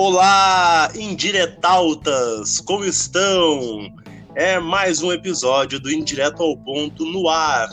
[0.00, 2.60] Olá, indiretautas!
[2.60, 3.90] Como estão?
[4.36, 7.68] É mais um episódio do Indireto ao Ponto no ar,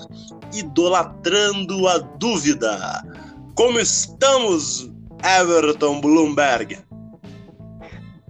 [0.51, 3.03] idolatrando a dúvida.
[3.53, 4.91] Como estamos,
[5.23, 6.79] Everton Bloomberg?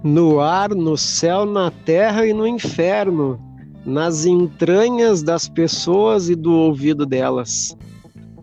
[0.04, 3.40] No ar, no céu, na terra e no inferno,
[3.86, 7.78] nas entranhas das pessoas e do ouvido delas.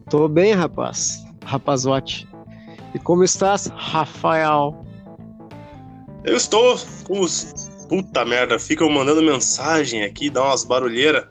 [0.09, 2.27] Tô bem, rapaz, rapazote.
[2.95, 4.83] E como estás, Rafael?
[6.25, 7.71] Eu estou com os.
[7.89, 11.25] Puta merda, ficam mandando mensagem aqui, dá umas barulheiras.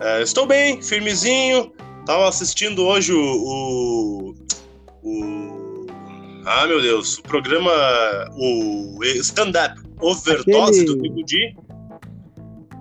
[0.00, 1.72] É, estou bem, firmezinho.
[2.04, 4.34] Tava assistindo hoje o, o,
[5.02, 5.86] o.
[6.44, 7.70] Ah, meu Deus, o programa.
[8.36, 10.84] O stand-up Overdose Aquele...
[10.84, 11.56] do Nego Di.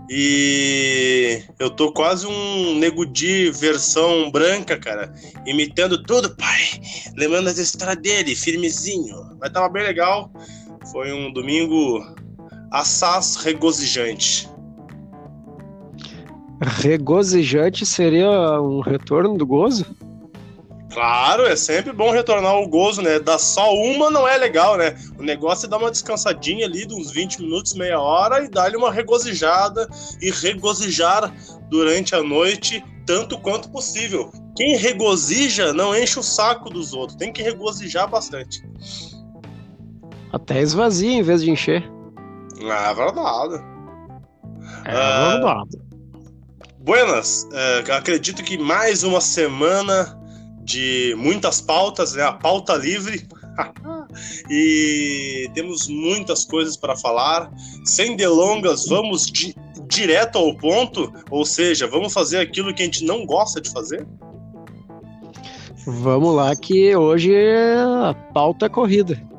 [0.10, 5.13] E eu tô quase um Nego Di versão branca, cara.
[5.46, 6.82] Imitando tudo, pai.
[7.16, 9.38] Lembrando as histórias dele, firmezinho.
[9.40, 10.30] Mas tava bem legal.
[10.91, 12.05] Foi um domingo
[12.71, 14.49] assaz regozijante.
[16.61, 18.29] Regozijante seria
[18.61, 19.85] um retorno do gozo?
[20.91, 23.17] Claro, é sempre bom retornar o gozo, né?
[23.19, 24.93] Dar só uma não é legal, né?
[25.17, 28.75] O negócio é dar uma descansadinha ali de uns 20 minutos, meia hora e dar-lhe
[28.75, 29.87] uma regozijada
[30.21, 31.34] e regozijar
[31.69, 34.29] durante a noite tanto quanto possível.
[34.57, 38.62] Quem regozija não enche o saco dos outros, tem que regozijar bastante.
[40.32, 41.90] Até esvazia em vez de encher.
[42.60, 43.63] É verdade.
[44.85, 45.79] É verdade.
[46.79, 50.18] Buenas, uh, acredito que mais uma semana
[50.63, 52.24] de muitas pautas, né?
[52.24, 53.27] A pauta livre.
[54.49, 57.52] e temos muitas coisas para falar.
[57.85, 59.55] Sem delongas, vamos di
[59.87, 64.07] direto ao ponto, ou seja, vamos fazer aquilo que a gente não gosta de fazer?
[65.85, 67.35] Vamos lá, que hoje
[67.78, 69.31] a pauta é corrida.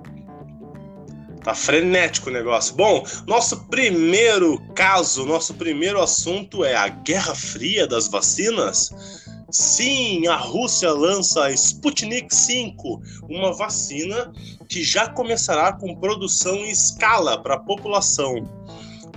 [1.45, 2.75] Tá frenético o negócio.
[2.75, 8.91] Bom, nosso primeiro caso, nosso primeiro assunto é a Guerra Fria das vacinas.
[9.51, 14.33] Sim, a Rússia lança a Sputnik 5, uma vacina
[14.67, 18.62] que já começará com produção em escala para a população.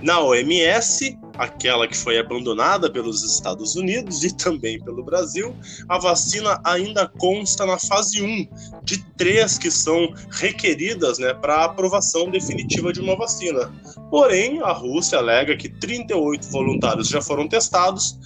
[0.02, 5.56] Na OMS, aquela que foi abandonada pelos Estados Unidos e também pelo Brasil,
[5.88, 8.46] a vacina ainda consta na fase 1
[8.84, 13.72] de três que são requeridas né, para a aprovação definitiva de uma vacina.
[14.10, 18.18] Porém, a Rússia alega que 38 voluntários já foram testados,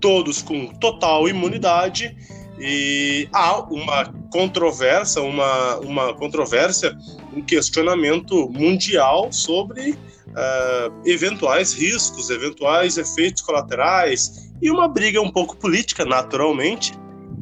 [0.00, 2.16] todos com total imunidade
[2.58, 6.96] e há uma controvérsia, uma, uma controvérsia,
[7.34, 9.98] um questionamento mundial sobre
[10.36, 16.92] uh, eventuais riscos, eventuais efeitos colaterais e uma briga um pouco política, naturalmente,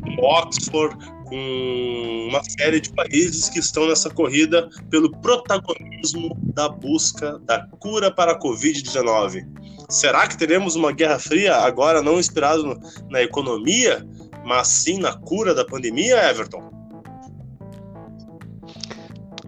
[0.02, 7.38] com Oxford, com uma série de países que estão nessa corrida pelo protagonismo da busca
[7.44, 9.46] da cura para a Covid-19.
[9.88, 12.78] Será que teremos uma guerra fria agora não inspirado
[13.10, 14.06] na economia,
[14.44, 16.72] mas sim na cura da pandemia, Everton?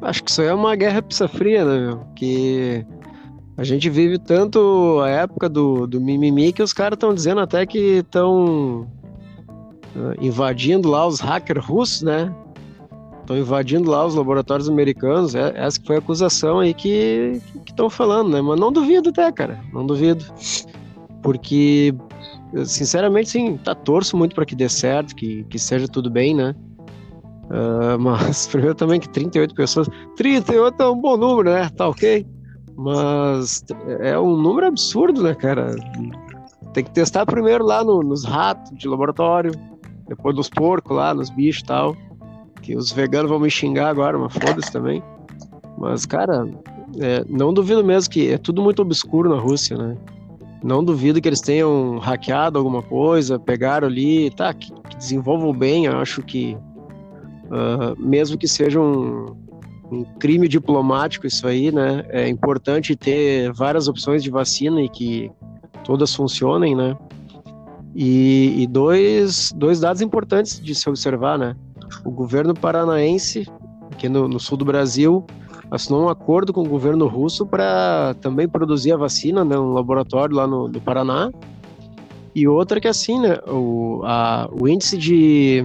[0.03, 2.07] Acho que isso é uma guerra pizza fria, né, meu?
[2.15, 2.87] Que
[3.56, 7.65] a gente vive tanto a época do, do mimimi que os caras estão dizendo até
[7.65, 8.81] que estão
[9.97, 12.34] uh, invadindo lá os hackers russos, né?
[13.21, 15.34] Estão invadindo lá os laboratórios americanos.
[15.34, 18.43] É, essa que foi a acusação aí que estão falando, né?
[18.43, 19.59] Mas não duvido até, cara.
[19.72, 20.25] Não duvido.
[21.22, 21.95] Porque,
[22.65, 26.55] sinceramente, sim, tá, torço muito para que dê certo, que, que seja tudo bem, né?
[27.45, 29.89] Uh, mas primeiro também que 38 pessoas.
[30.15, 31.71] 38 é um bom número, né?
[31.71, 32.35] Tá ok.
[32.76, 33.64] Mas
[34.00, 35.75] é um número absurdo, né, cara?
[36.75, 39.53] Tem que testar primeiro lá no, nos ratos de laboratório,
[40.06, 41.97] depois nos porcos lá, nos bichos e tal.
[42.60, 45.03] Que os veganos vão me xingar agora, mas foda-se também.
[45.78, 46.47] Mas, cara,
[47.00, 49.97] é, não duvido mesmo que é tudo muito obscuro na Rússia, né?
[50.62, 55.86] Não duvido que eles tenham hackeado alguma coisa, pegaram ali, tá, que, que desenvolvam bem,
[55.86, 56.56] acho que
[57.45, 59.36] uh, mesmo que seja um,
[59.91, 62.04] um crime diplomático isso aí, né?
[62.09, 65.30] É importante ter várias opções de vacina e que
[65.84, 66.97] todas funcionem, né?
[67.94, 71.56] E, e dois, dois dados importantes de se observar, né?
[72.04, 73.47] O governo paranaense,
[73.92, 75.24] aqui no, no sul do Brasil,
[75.71, 79.56] assinou um acordo com o governo russo para também produzir a vacina, né?
[79.59, 81.30] Um laboratório lá no, no Paraná.
[82.34, 83.39] E outra que assim, né?
[83.47, 85.65] O, a, o índice de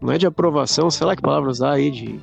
[0.00, 2.20] não é de aprovação, sei lá que palavra usar aí, de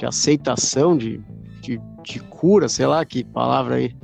[0.00, 1.20] de aceitação, de,
[1.60, 3.94] de, de cura, sei lá que palavra aí,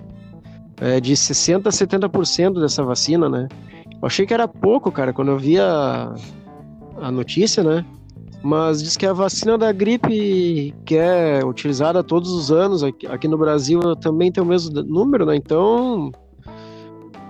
[0.78, 3.48] é de 60% a 70% dessa vacina, né?
[3.90, 6.14] Eu achei que era pouco, cara, quando eu vi a,
[7.00, 7.84] a notícia, né?
[8.42, 13.26] mas diz que a vacina da gripe, que é utilizada todos os anos aqui, aqui
[13.26, 15.34] no Brasil, também tem o mesmo número, né?
[15.34, 16.12] Então,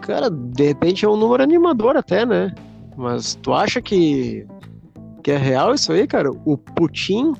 [0.02, 2.52] cara, de repente é um número animador até, né?
[2.98, 4.46] Mas tu acha que,
[5.22, 6.30] que é real isso aí, cara?
[6.44, 7.32] O Putin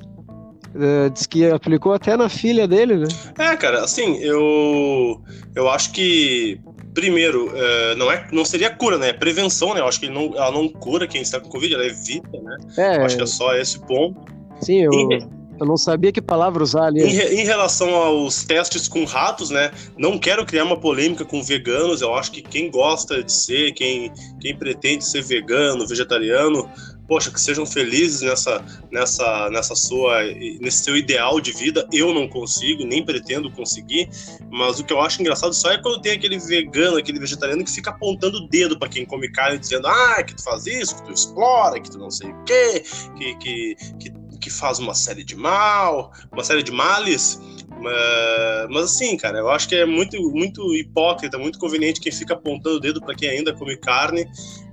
[0.75, 3.07] uh, diz que aplicou até na filha dele, né?
[3.37, 5.21] É, cara, assim, eu,
[5.55, 6.59] eu acho que
[6.93, 9.09] primeiro, uh, não, é, não seria cura, né?
[9.09, 9.81] É prevenção, né?
[9.81, 12.57] Eu acho que não, ela não cura quem está com Covid, ela evita, né?
[12.75, 14.19] É, eu acho que é só esse ponto.
[14.61, 15.27] Sim, eu, e,
[15.59, 17.01] eu não sabia que palavra usar ali.
[17.01, 19.71] Em, em, relação aos testes com ratos, né?
[19.97, 22.01] Não quero criar uma polêmica com veganos.
[22.01, 26.69] Eu acho que quem gosta de ser, quem, quem pretende ser vegano, vegetariano,
[27.07, 30.23] poxa, que sejam felizes nessa, nessa, nessa sua,
[30.59, 31.87] nesse seu ideal de vida.
[31.91, 34.09] Eu não consigo, nem pretendo conseguir,
[34.51, 37.71] mas o que eu acho engraçado só é quando tem aquele vegano, aquele vegetariano que
[37.71, 41.05] fica apontando o dedo para quem come carne, dizendo, ah, que tu faz isso, que
[41.05, 42.83] tu explora, que tu não sei o quê,
[43.17, 47.39] que, que, que, que faz uma série de mal, uma série de males.
[47.79, 52.33] Mas, mas assim, cara, eu acho que é muito, muito hipócrita, muito conveniente quem fica
[52.33, 54.25] apontando o dedo para quem ainda come carne,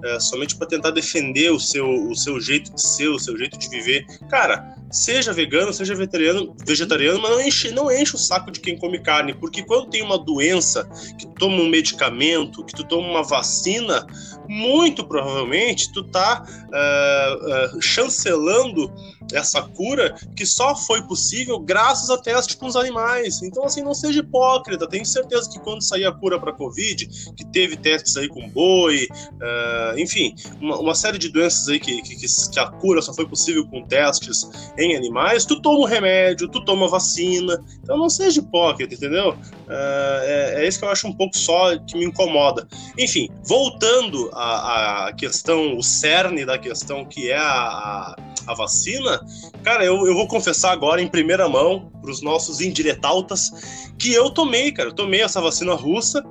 [0.05, 3.59] é, somente para tentar defender o seu, o seu jeito de ser, o seu jeito
[3.59, 4.07] de viver.
[4.29, 8.79] Cara, seja vegano, seja vegetariano, vegetariano, mas não enche, não enche o saco de quem
[8.79, 13.09] come carne, porque quando tem uma doença, que tu toma um medicamento, que tu toma
[13.09, 14.07] uma vacina,
[14.49, 18.93] muito provavelmente tu tá uh, uh, chancelando
[19.33, 23.43] essa cura que só foi possível graças a testes com os animais.
[23.43, 24.87] Então, assim, não seja hipócrita.
[24.87, 29.09] Tenho certeza que quando sair a cura para Covid, que teve testes aí com boi,
[29.33, 33.27] uh, enfim, uma, uma, série de doenças aí que, que, que, a cura só foi
[33.27, 34.49] possível com testes
[34.79, 37.63] em animais, tu toma o remédio, tu toma vacina.
[37.83, 39.31] Então, não seja hipócrita, entendeu?
[39.31, 42.67] Uh, é, é isso que eu acho um pouco só que me incomoda.
[42.99, 48.17] Enfim, voltando à, à questão, o cerne da questão que é a, a
[48.47, 49.25] a vacina,
[49.63, 53.51] cara, eu, eu vou confessar agora em primeira mão para os nossos indiretautas
[53.99, 54.91] que eu tomei, cara.
[54.91, 56.23] Eu tomei essa vacina russa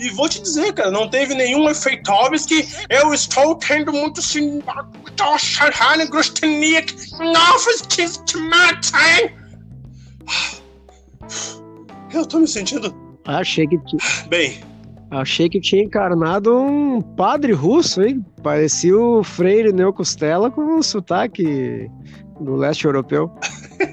[0.00, 4.20] e vou te dizer, cara, não teve nenhum efeito óbvio que eu estou tendo muito
[12.12, 12.92] Eu tô me sentindo.
[13.24, 13.78] Achei que.
[14.28, 14.60] Bem,
[15.10, 18.24] Achei que tinha encarnado um padre russo, hein?
[18.44, 21.90] Parecia o Freire Neocostela com um sotaque
[22.40, 23.28] do leste europeu.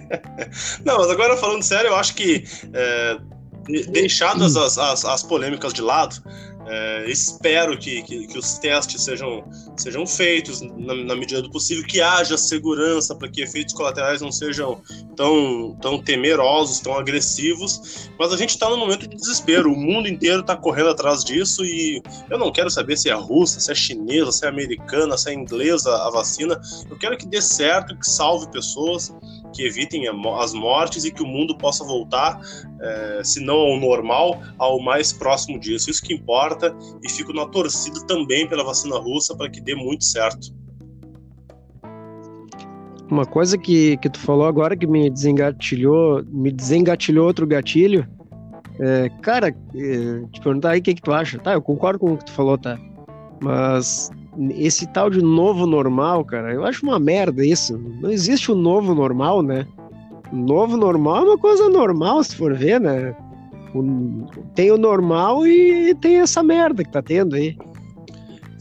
[0.86, 3.18] Não, mas agora falando sério, eu acho que é,
[3.68, 6.22] deixadas as, as, as polêmicas de lado,
[6.70, 9.42] é, espero que, que, que, os testes sejam,
[9.78, 14.34] sejam feitos na, na, medida do possível, que haja segurança para que efeitos colaterais não
[14.34, 14.82] sejam
[15.16, 18.10] tão, tão temerosos, tão agressivos.
[18.20, 21.64] Mas a gente está num momento de desespero, o mundo inteiro está correndo atrás disso
[21.64, 25.30] e eu não quero saber se é russa, se é chinesa, se é americana, se
[25.30, 26.60] é inglesa a vacina.
[26.90, 29.14] Eu quero que dê certo, que salve pessoas
[29.54, 32.40] que evitem as mortes e que o mundo possa voltar,
[32.82, 35.90] é, se não ao normal, ao mais próximo disso.
[35.90, 40.04] Isso que importa e fico na torcida também pela vacina russa para que dê muito
[40.04, 40.56] certo.
[43.10, 48.06] Uma coisa que, que tu falou agora que me desengatilhou, me desengatilhou outro gatilho.
[48.80, 51.40] É, cara, é, te perguntar aí o que, que tu acha.
[51.40, 52.78] Tá, eu concordo com o que tu falou, tá?
[53.42, 54.12] Mas
[54.52, 57.78] esse tal de novo normal, cara, eu acho uma merda isso.
[58.02, 59.66] Não existe o um novo normal, né?
[60.32, 63.16] Novo normal é uma coisa normal, se for ver, né?
[63.74, 67.58] O, tem o normal e tem essa merda que tá tendo aí.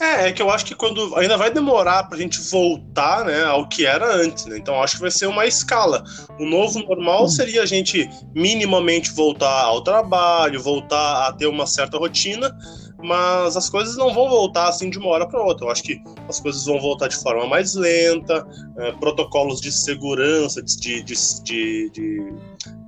[0.01, 3.67] É, é que eu acho que quando ainda vai demorar pra gente voltar, né, ao
[3.67, 4.59] que era antes, né?
[4.59, 6.05] Então acho que vai ser uma escala.
[6.39, 7.29] O novo normal hum.
[7.29, 12.55] seria a gente minimamente voltar ao trabalho, voltar a ter uma certa rotina,
[13.03, 15.67] mas as coisas não vão voltar assim de uma hora para outra.
[15.67, 18.47] Eu acho que as coisas vão voltar de forma mais lenta,
[18.79, 22.33] é, protocolos de segurança, de, de, de, de,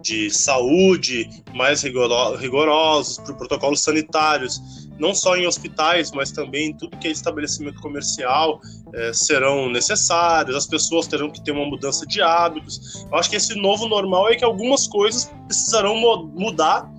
[0.00, 7.06] de saúde mais rigorosos, protocolos sanitários, não só em hospitais, mas também em tudo que
[7.08, 8.60] é estabelecimento comercial,
[8.94, 13.06] é, serão necessários, as pessoas terão que ter uma mudança de hábitos.
[13.10, 15.94] Eu acho que esse novo normal é que algumas coisas precisarão
[16.34, 16.90] mudar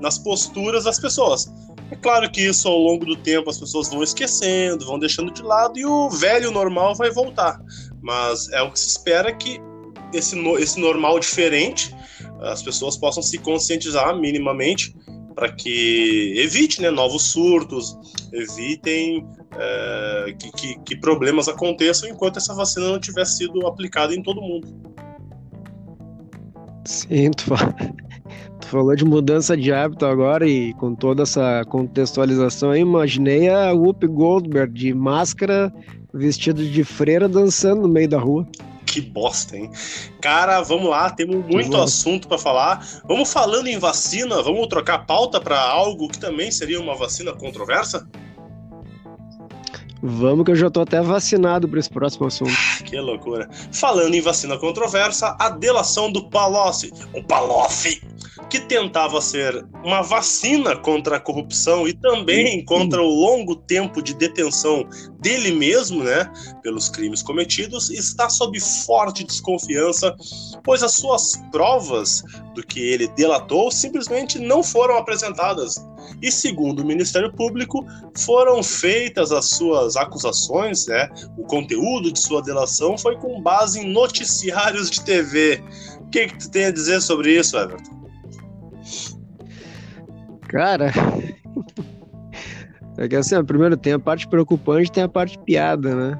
[0.00, 1.50] nas posturas das pessoas.
[1.90, 5.42] É claro que isso ao longo do tempo as pessoas vão esquecendo, vão deixando de
[5.42, 7.60] lado e o velho normal vai voltar.
[8.02, 9.60] Mas é o que se espera que
[10.12, 11.94] esse, esse normal diferente
[12.40, 14.94] as pessoas possam se conscientizar minimamente
[15.34, 17.96] para que evite né, novos surtos,
[18.32, 24.22] evitem é, que, que, que problemas aconteçam enquanto essa vacina não tiver sido aplicada em
[24.22, 24.66] todo mundo.
[26.86, 27.52] Sim, tu,
[28.60, 33.72] Tu falou de mudança de hábito agora e com toda essa contextualização aí, imaginei a
[33.72, 35.72] Whoopi Goldberg de máscara,
[36.12, 38.46] vestido de freira, dançando no meio da rua.
[38.86, 39.70] Que bosta, hein?
[40.22, 42.86] Cara, vamos lá, temos muito assunto para falar.
[43.06, 48.08] Vamos falando em vacina, vamos trocar pauta para algo que também seria uma vacina controversa?
[50.02, 52.52] Vamos que eu já tô até vacinado para esse próximo assunto.
[52.84, 53.48] Que loucura.
[53.72, 58.00] Falando em vacina controversa, a delação do Palocci, o Palocci,
[58.50, 64.14] que tentava ser uma vacina contra a corrupção e também contra o longo tempo de
[64.14, 64.86] detenção
[65.20, 66.30] dele mesmo, né,
[66.62, 70.14] pelos crimes cometidos, está sob forte desconfiança,
[70.62, 72.22] pois as suas provas
[72.54, 75.76] do que ele delatou simplesmente não foram apresentadas
[76.22, 77.84] e, segundo o Ministério Público,
[78.16, 81.08] foram feitas as suas acusações, né?
[81.36, 85.62] O conteúdo de sua delação foi com base em noticiários de TV.
[86.00, 88.05] O que, que tu tem a dizer sobre isso, Everton?
[90.56, 90.90] Cara,
[92.96, 96.18] é que assim, primeiro tem a parte preocupante tem a parte piada, né?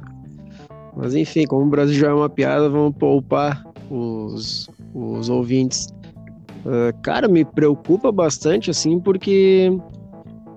[0.95, 5.89] Mas enfim, como o Brasil já é uma piada, vamos poupar os, os ouvintes.
[6.67, 9.75] Uh, cara, me preocupa bastante, assim, porque,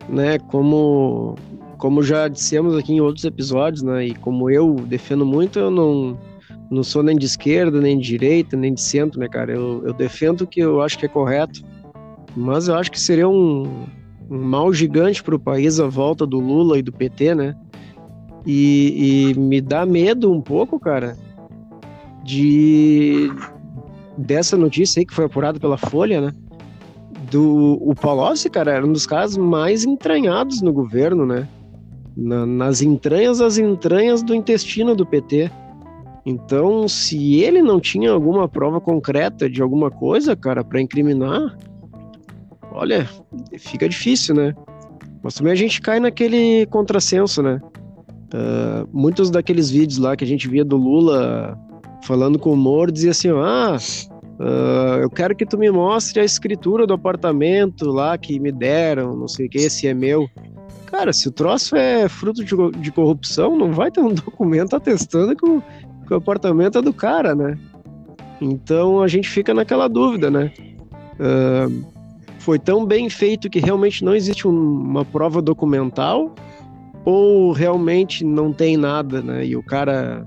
[0.09, 1.35] né, como,
[1.77, 6.17] como já dissemos aqui em outros episódios, né, e como eu defendo muito, eu não,
[6.69, 9.93] não sou nem de esquerda, nem de direita, nem de centro, né, cara, eu, eu
[9.93, 11.63] defendo o que eu acho que é correto,
[12.35, 13.85] mas eu acho que seria um,
[14.29, 17.55] um mal gigante para o país a volta do Lula e do PT, né,
[18.45, 21.17] e, e me dá medo um pouco, cara,
[22.23, 23.31] de
[24.17, 26.33] dessa notícia aí que foi apurada pela Folha, né?
[27.31, 31.47] Do o Palocci, cara, era um dos casos mais entranhados no governo, né?
[32.15, 35.49] Na, nas entranhas das entranhas do intestino do PT.
[36.25, 41.57] Então, se ele não tinha alguma prova concreta de alguma coisa, cara, para incriminar,
[42.79, 43.07] olha,
[43.57, 44.55] fica difícil, né?
[45.21, 47.59] Mas também a gente cai naquele contrassenso, né?
[48.33, 51.57] Uh, muitos daqueles vídeos lá que a gente via do Lula
[52.03, 53.77] falando com o Moro, dizia assim: Ah,
[54.39, 59.15] uh, eu quero que tu me mostre a escritura do apartamento lá que me deram,
[59.15, 60.29] não sei o que, esse é meu.
[60.85, 65.35] Cara, se o troço é fruto de, de corrupção, não vai ter um documento atestando
[65.35, 65.61] que o,
[66.07, 67.57] que o apartamento é do cara, né?
[68.39, 70.51] Então a gente fica naquela dúvida, né?
[71.19, 71.98] Uh,
[72.49, 76.33] foi tão bem feito que realmente não existe um, uma prova documental
[77.05, 79.45] ou realmente não tem nada, né?
[79.45, 80.25] E o cara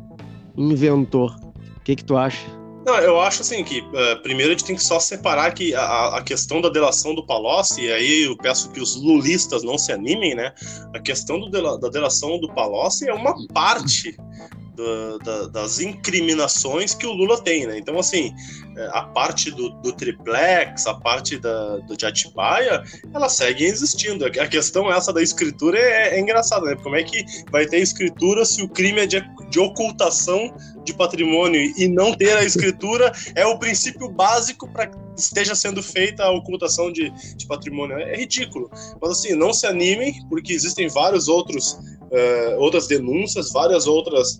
[0.57, 1.31] inventou.
[1.31, 2.47] O que, que tu acha?
[2.87, 6.19] Não, eu acho assim que uh, primeiro a gente tem que só separar que a,
[6.19, 9.91] a questão da delação do Palocci, e aí eu peço que os lulistas não se
[9.91, 10.53] animem, né?
[10.95, 14.17] A questão do, da delação do Palocci é uma parte
[15.25, 17.79] da, das incriminações que o Lula tem, né?
[17.79, 18.33] Então, assim,
[18.77, 22.83] é, a parte do, do triplex, a parte da, do de Atibaia,
[23.15, 24.25] ela segue existindo.
[24.25, 26.77] A questão essa da escritura é, é engraçada, né?
[26.83, 31.61] Como é que vai ter escritura se o crime é de, de ocultação de patrimônio
[31.77, 36.93] e não ter a escritura é o princípio básico para esteja sendo feita a ocultação
[36.93, 37.99] de, de patrimônio.
[37.99, 38.71] É ridículo.
[39.01, 41.73] Mas assim, não se animem, porque existem vários outros
[42.13, 44.39] uh, outras denúncias, várias outras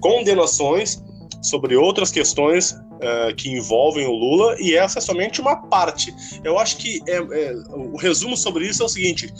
[0.00, 1.02] condenações
[1.42, 6.14] sobre outras questões uh, que envolvem o Lula e essa é somente uma parte.
[6.44, 9.32] Eu acho que é, é, o resumo sobre isso é o seguinte: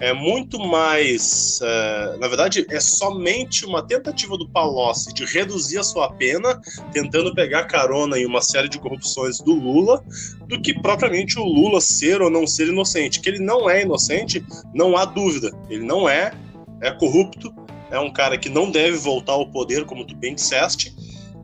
[0.00, 1.60] é muito mais.
[1.60, 6.60] Uh, na verdade, é somente uma tentativa do Palocci de reduzir a sua pena,
[6.92, 10.02] tentando pegar carona em uma série de corrupções do Lula,
[10.48, 13.20] do que propriamente o Lula ser ou não ser inocente.
[13.20, 14.44] Que ele não é inocente,
[14.74, 15.52] não há dúvida.
[15.70, 16.32] Ele não é,
[16.80, 17.54] é corrupto,
[17.90, 20.94] é um cara que não deve voltar ao poder, como tu bem disseste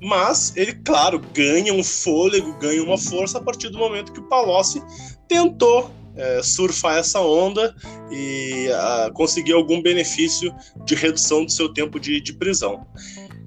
[0.02, 4.28] mas ele, claro, ganha um fôlego, ganha uma força a partir do momento que o
[4.28, 4.82] Palocci
[5.28, 7.74] tentou é, surfar essa onda
[8.10, 10.52] e uh, conseguir algum benefício
[10.84, 12.86] de redução do seu tempo de, de prisão.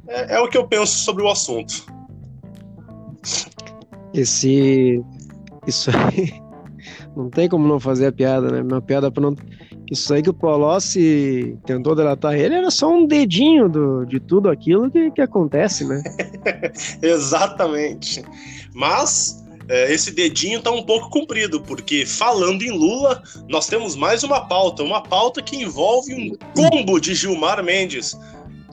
[0.07, 1.85] É, é, o que eu penso sobre o assunto.
[4.13, 5.03] Esse.
[5.67, 6.41] Isso aí.
[7.15, 8.61] Não tem como não fazer a piada, né?
[8.61, 9.43] Uma piada pronta.
[9.91, 14.49] Isso aí que o Polossi tentou delatar ele era só um dedinho do, de tudo
[14.49, 16.01] aquilo que, que acontece, né?
[17.01, 18.23] Exatamente.
[18.73, 24.23] Mas é, esse dedinho está um pouco comprido, porque falando em Lula, nós temos mais
[24.23, 28.17] uma pauta, uma pauta que envolve um combo de Gilmar Mendes.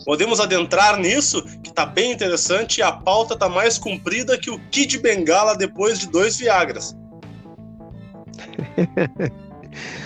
[0.04, 4.58] Podemos adentrar nisso, que está bem interessante, e a pauta está mais comprida que o
[4.70, 6.96] Kid Bengala depois de dois Viagras.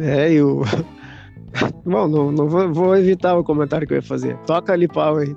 [0.00, 0.62] É, e o.
[1.84, 4.36] Bom, não, não vou, vou, evitar o comentário que eu ia fazer.
[4.46, 5.34] Toca ali pau aí.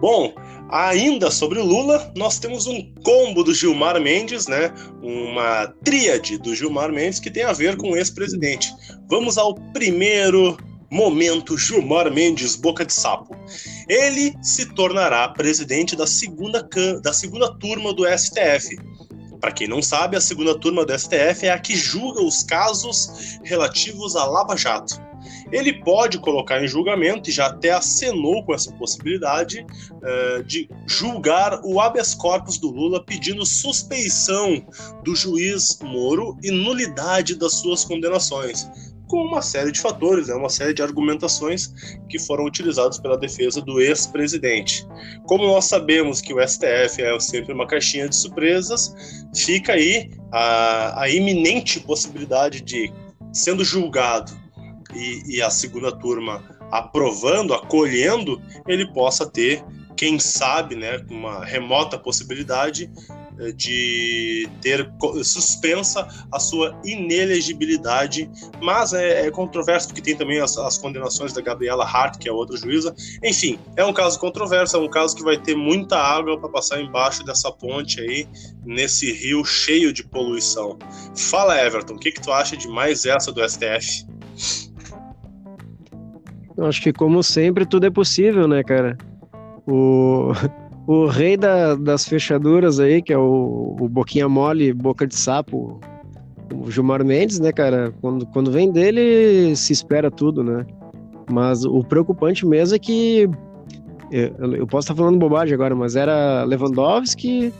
[0.00, 0.32] Bom,
[0.70, 4.72] ainda sobre Lula, nós temos um combo do Gilmar Mendes, né?
[5.02, 8.72] Uma tríade do Gilmar Mendes que tem a ver com o ex-presidente.
[9.10, 10.56] Vamos ao primeiro
[10.90, 13.36] momento Gilmar Mendes Boca de Sapo.
[13.88, 16.66] ele se tornará presidente da segunda,
[17.02, 18.76] da segunda turma do STF.
[19.40, 23.38] Para quem não sabe, a segunda turma do STF é a que julga os casos
[23.44, 25.00] relativos à Lava Jato.
[25.50, 31.60] Ele pode colocar em julgamento, e já até acenou com essa possibilidade, uh, de julgar
[31.64, 34.64] o habeas corpus do Lula pedindo suspeição
[35.04, 38.68] do juiz Moro e nulidade das suas condenações
[39.08, 41.68] com uma série de fatores, né, uma série de argumentações
[42.08, 44.86] que foram utilizados pela defesa do ex-presidente.
[45.26, 48.94] Como nós sabemos que o STF é sempre uma caixinha de surpresas,
[49.34, 52.92] fica aí a, a iminente possibilidade de,
[53.32, 54.32] sendo julgado
[54.94, 59.64] e, e a segunda turma aprovando, acolhendo, ele possa ter,
[59.96, 62.90] quem sabe, né, uma remota possibilidade
[63.54, 64.90] de ter
[65.22, 68.30] suspensa a sua inelegibilidade,
[68.60, 72.32] mas é, é controverso porque tem também as, as, condenações da Gabriela Hart, que é
[72.32, 72.94] outra juíza.
[73.24, 76.80] Enfim, é um caso controverso, é um caso que vai ter muita água para passar
[76.80, 78.26] embaixo dessa ponte aí,
[78.64, 80.78] nesse rio cheio de poluição.
[81.16, 84.06] Fala, Everton, o que, que tu acha de mais essa do STF?
[86.60, 88.98] Acho que, como sempre, tudo é possível, né, cara?
[89.64, 90.32] O,
[90.88, 95.78] o rei da, das fechaduras aí, que é o, o Boquinha Mole, Boca de Sapo,
[96.50, 97.92] o Gilmar Mendes, né, cara?
[98.00, 100.64] Quando, quando vem dele, se espera tudo, né?
[101.30, 103.28] Mas o preocupante mesmo é que.
[104.10, 107.52] Eu, eu posso estar falando bobagem agora, mas era Lewandowski,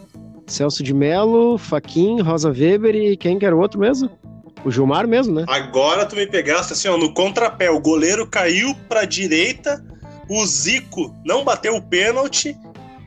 [0.47, 4.09] Celso de Mello, Faquin, Rosa Weber e quem que era o outro mesmo?
[4.65, 5.45] O Gilmar mesmo, né?
[5.49, 7.71] Agora tu me pegaste assim, ó, no contrapé.
[7.71, 9.85] O goleiro caiu pra direita,
[10.31, 12.57] o Zico não bateu o pênalti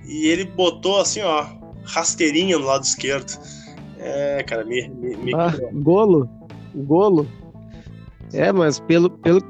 [0.05, 1.45] e ele botou assim, ó,
[1.83, 3.31] rasteirinha no lado esquerdo.
[3.97, 4.89] É, cara, me.
[4.89, 5.35] me, me...
[5.35, 6.29] Ah, golo.
[6.73, 7.27] Golo.
[8.33, 9.41] É, mas pelo, pelo,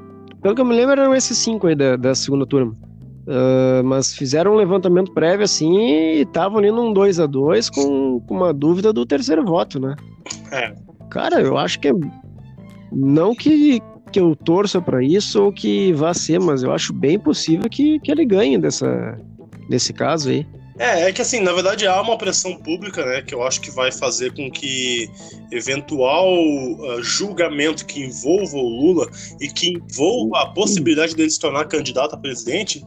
[0.42, 2.76] pelo que eu me lembro, eram esses cinco aí da, da segunda turma.
[3.22, 8.20] Uh, mas fizeram um levantamento prévio assim e estavam ali num 2 a 2 com,
[8.20, 9.94] com uma dúvida do terceiro voto, né?
[10.50, 10.74] É.
[11.08, 11.92] Cara, eu acho que é.
[12.90, 17.18] Não que, que eu torça para isso ou que vá ser, mas eu acho bem
[17.18, 19.18] possível que, que ele ganhe dessa,
[19.68, 20.46] desse caso aí.
[20.78, 23.70] É, é que assim, na verdade há uma pressão pública, né, que eu acho que
[23.70, 25.08] vai fazer com que
[25.50, 31.66] eventual uh, julgamento que envolva o Lula e que envolva a possibilidade dele se tornar
[31.66, 32.82] candidato a presidente,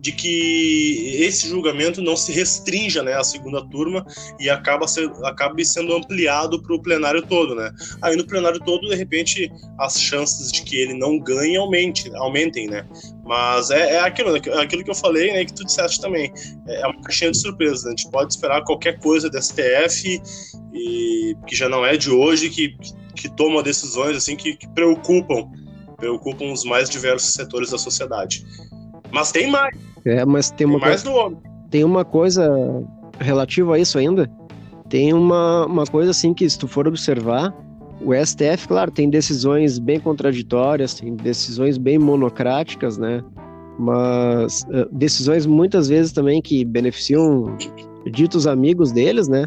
[0.00, 4.04] de que esse julgamento não se restrinja né, à segunda turma
[4.38, 7.54] e acaba ser, acabe sendo ampliado para o plenário todo.
[7.54, 7.70] Né?
[8.00, 12.66] Aí no plenário todo, de repente, as chances de que ele não ganhe aumente, aumentem.
[12.66, 12.86] Né?
[13.24, 16.32] Mas é, é aquilo, é aquilo que eu falei, né, que tu disseste também.
[16.66, 17.84] É uma caixinha de surpresas.
[17.84, 17.88] Né?
[17.88, 20.20] A gente pode esperar qualquer coisa da STF,
[20.72, 22.74] e, que já não é de hoje, que,
[23.14, 25.50] que toma decisões assim que, que preocupam,
[25.96, 28.44] preocupam os mais diversos setores da sociedade.
[29.12, 29.76] Mas tem mais.
[30.04, 31.38] É, mas tem, tem uma mais do homem.
[31.70, 32.50] Tem uma coisa
[33.18, 34.30] relativa a isso ainda.
[34.88, 37.54] Tem uma, uma coisa assim que, se tu for observar,
[38.02, 43.22] o STF, claro, tem decisões bem contraditórias, tem decisões bem monocráticas, né?
[43.78, 47.56] Mas uh, decisões muitas vezes também que beneficiam
[48.10, 49.46] ditos amigos deles, né?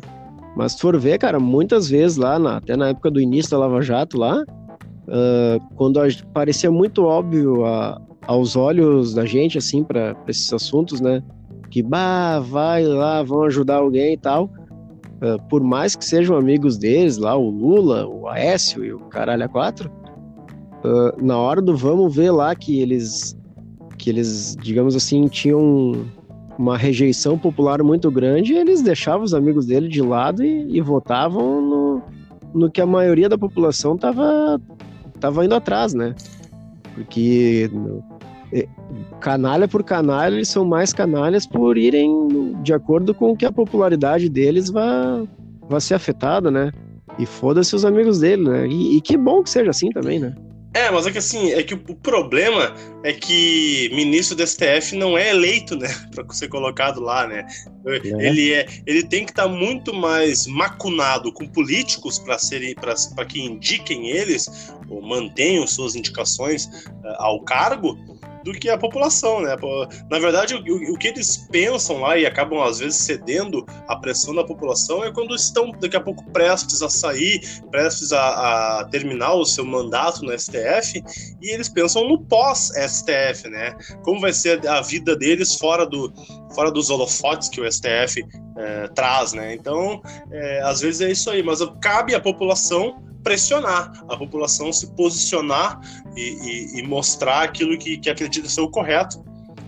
[0.55, 3.57] Mas se for ver, cara, muitas vezes lá, na, até na época do início da
[3.57, 9.83] Lava Jato lá, uh, quando a, parecia muito óbvio a, aos olhos da gente, assim,
[9.83, 11.23] para esses assuntos, né?
[11.69, 14.45] Que, bah, vai lá, vão ajudar alguém e tal.
[15.21, 19.45] Uh, por mais que sejam amigos deles, lá, o Lula, o Aécio e o caralho
[19.45, 19.89] a quatro,
[20.83, 23.37] uh, na hora do vamos ver lá que eles,
[23.97, 26.05] que eles, digamos assim, tinham
[26.57, 31.61] uma rejeição popular muito grande, eles deixavam os amigos dele de lado e, e votavam
[31.61, 32.01] no,
[32.53, 34.61] no que a maioria da população tava,
[35.19, 36.13] tava indo atrás, né?
[36.93, 37.69] Porque
[39.19, 43.51] canalha por canalha, eles são mais canalhas por irem de acordo com o que a
[43.51, 45.27] popularidade deles vai,
[45.69, 46.71] vai ser afetada, né?
[47.17, 48.67] E foda-se os amigos dele, né?
[48.67, 50.35] E, e, que bom que seja assim também, né?
[50.75, 55.15] É, mas é que assim, é que o, problema é que ministro do STF não
[55.15, 57.45] é eleito, né, para ser colocado lá, né?
[57.85, 58.27] É.
[58.27, 63.25] Ele é, ele tem que estar tá muito mais macunado com políticos para serem para
[63.25, 67.95] que indiquem eles ou mantenham suas indicações uh, ao cargo
[68.43, 69.55] do que a população, né?
[70.09, 74.35] Na verdade, o, o, que eles pensam lá e acabam às vezes cedendo à pressão
[74.35, 79.33] da população é quando estão daqui a pouco prestes a sair, prestes a, a terminar
[79.33, 81.03] o seu mandato no STF
[81.41, 83.75] e eles pensam no pós-STF, né?
[84.03, 86.11] Como vai ser a vida deles fora do
[86.53, 88.23] fora dos holofotes que o STF
[88.57, 89.53] é, traz, né?
[89.53, 90.01] Então,
[90.31, 95.79] é, às vezes é isso aí, mas cabe à população pressionar a população, se posicionar
[96.15, 96.21] e,
[96.75, 99.23] e, e mostrar aquilo que, que acredita ser o correto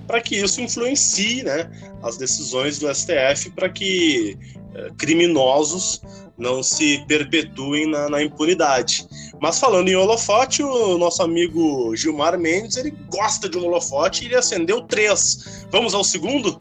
[0.08, 1.70] para que isso influencie né,
[2.04, 4.38] as decisões do STF para que
[4.74, 6.02] é, criminosos
[6.38, 9.08] não se perpetuem na, na, impunidade.
[9.42, 14.28] Mas falando em holofote, o nosso amigo Gilmar Mendes ele gosta de um holofote e
[14.28, 15.66] ele acendeu três.
[15.72, 16.60] Vamos ao segundo?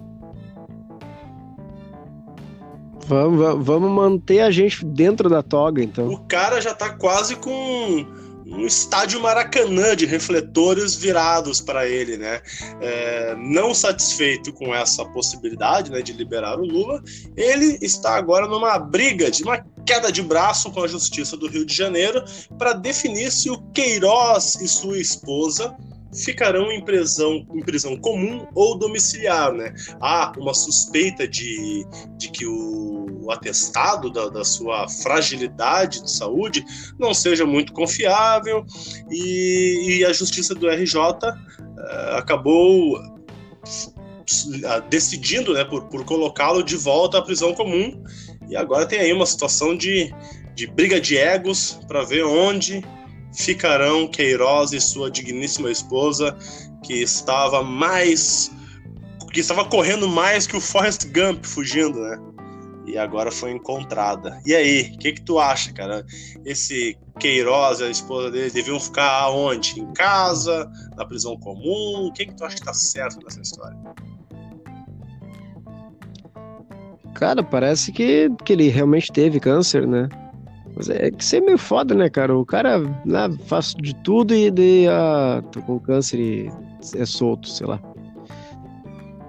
[3.07, 6.09] Vamos, vamos manter a gente dentro da toga, então.
[6.09, 8.07] O cara já tá quase com
[8.47, 12.41] um estádio Maracanã de refletores virados para ele, né?
[12.81, 17.03] É, não satisfeito com essa possibilidade né, de liberar o Lula,
[17.37, 21.65] ele está agora numa briga, de uma queda de braço com a Justiça do Rio
[21.65, 22.25] de Janeiro
[22.59, 25.77] para definir se o Queiroz e sua esposa
[26.15, 29.75] ficarão em prisão, em prisão comum ou domiciliar, né?
[30.01, 31.85] Há uma suspeita de,
[32.17, 32.85] de que o,
[33.31, 36.63] atestado da, da, sua fragilidade de saúde
[36.99, 38.67] não seja muito confiável
[39.11, 41.15] e, e a justiça do RJ uh,
[41.79, 43.15] eh, acabou uh,
[44.91, 48.05] decidindo né, por, por colocá-lo de volta à prisão comum
[48.49, 50.15] e agora tem aí uma situação de,
[50.55, 52.85] de briga de egos para ver onde
[53.35, 56.37] ficarão Queiroz e sua digníssima esposa,
[56.83, 58.51] que estava mais.
[59.33, 62.19] que estava correndo mais que o Forrest Gump fugindo, né?
[62.87, 64.39] E agora foi encontrada.
[64.45, 66.05] E aí, o que, que tu acha, cara?
[66.45, 69.81] Esse Queiroz e a esposa dele deviam ficar aonde?
[69.81, 70.71] Em casa?
[70.97, 72.07] Na prisão comum?
[72.07, 73.77] O que, que tu acha que tá certo nessa história?
[77.15, 80.09] Cara, parece que, que ele realmente teve câncer, né?
[80.77, 82.37] Mas é que você é meio foda, né, cara?
[82.37, 86.51] O cara né, faz de tudo e de, ah, tô com câncer e
[86.97, 87.81] é solto, sei lá.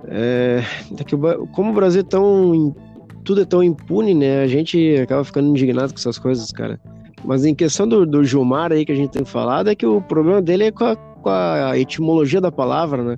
[0.08, 1.16] É, daqui,
[1.54, 2.76] como o Brasil é tão.
[3.24, 4.44] Tudo é tão impune, né?
[4.44, 6.80] A gente acaba ficando indignado com essas coisas, cara.
[7.24, 10.00] Mas em questão do, do Gilmar aí que a gente tem falado, é que o
[10.00, 13.18] problema dele é com a, com a etimologia da palavra, né?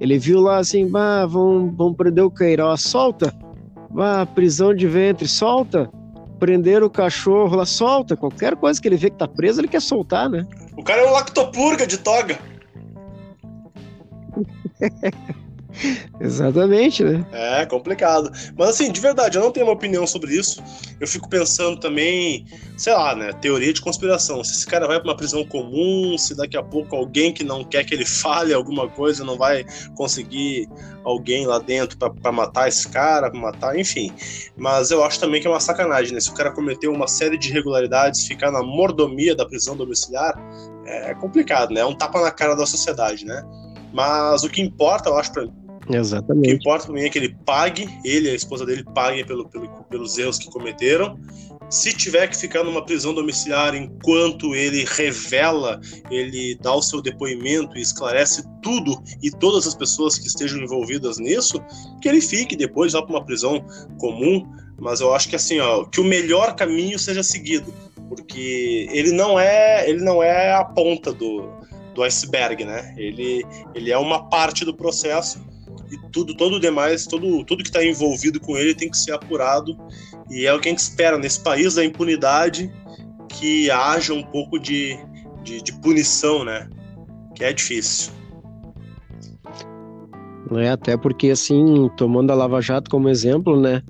[0.00, 3.32] Ele viu lá assim, bah, vão, vão prender o Queiroz, solta!
[3.90, 5.88] Bah, prisão de ventre, solta!
[6.38, 8.16] Prender o cachorro lá, solta.
[8.16, 10.46] Qualquer coisa que ele vê que tá preso, ele quer soltar, né?
[10.76, 12.38] O cara é um lactopurga de toga.
[16.20, 17.24] Exatamente, né?
[17.32, 18.30] É complicado.
[18.56, 20.62] Mas assim, de verdade, eu não tenho uma opinião sobre isso.
[21.00, 22.44] Eu fico pensando também,
[22.76, 23.32] sei lá, né?
[23.34, 24.42] Teoria de conspiração.
[24.42, 27.64] Se esse cara vai para uma prisão comum, se daqui a pouco alguém que não
[27.64, 29.64] quer que ele fale alguma coisa não vai
[29.94, 30.68] conseguir
[31.04, 34.12] alguém lá dentro para matar esse cara, pra matar, enfim.
[34.56, 36.20] Mas eu acho também que é uma sacanagem, né?
[36.20, 40.34] Se o cara cometeu uma série de irregularidades, ficar na mordomia da prisão domiciliar,
[40.84, 41.80] é complicado, né?
[41.80, 43.44] É um tapa na cara da sociedade, né?
[43.92, 45.32] Mas o que importa, eu acho,
[45.90, 46.46] Exatamente.
[46.46, 49.24] O que importa para mim é que ele pague, ele e a esposa dele paguem
[49.24, 51.18] pelo, pelo, pelos erros que cometeram.
[51.70, 57.76] Se tiver que ficar numa prisão domiciliar enquanto ele revela, ele dá o seu depoimento
[57.76, 61.62] e esclarece tudo e todas as pessoas que estejam envolvidas nisso,
[62.00, 63.64] que ele fique depois vá para uma prisão
[63.98, 64.46] comum.
[64.80, 67.74] Mas eu acho que assim, ó, que o melhor caminho seja seguido,
[68.08, 71.50] porque ele não é, ele não é a ponta do,
[71.94, 72.94] do iceberg, né?
[72.96, 75.38] Ele, ele é uma parte do processo
[75.90, 79.12] e tudo, todo o demais, todo, tudo que está envolvido com ele tem que ser
[79.12, 79.76] apurado.
[80.30, 82.70] E é o que a gente espera nesse país da impunidade
[83.28, 84.98] que haja um pouco de,
[85.42, 86.68] de, de punição, né?
[87.34, 88.12] Que é difícil.
[90.56, 93.82] É, até porque, assim, tomando a Lava Jato como exemplo, né?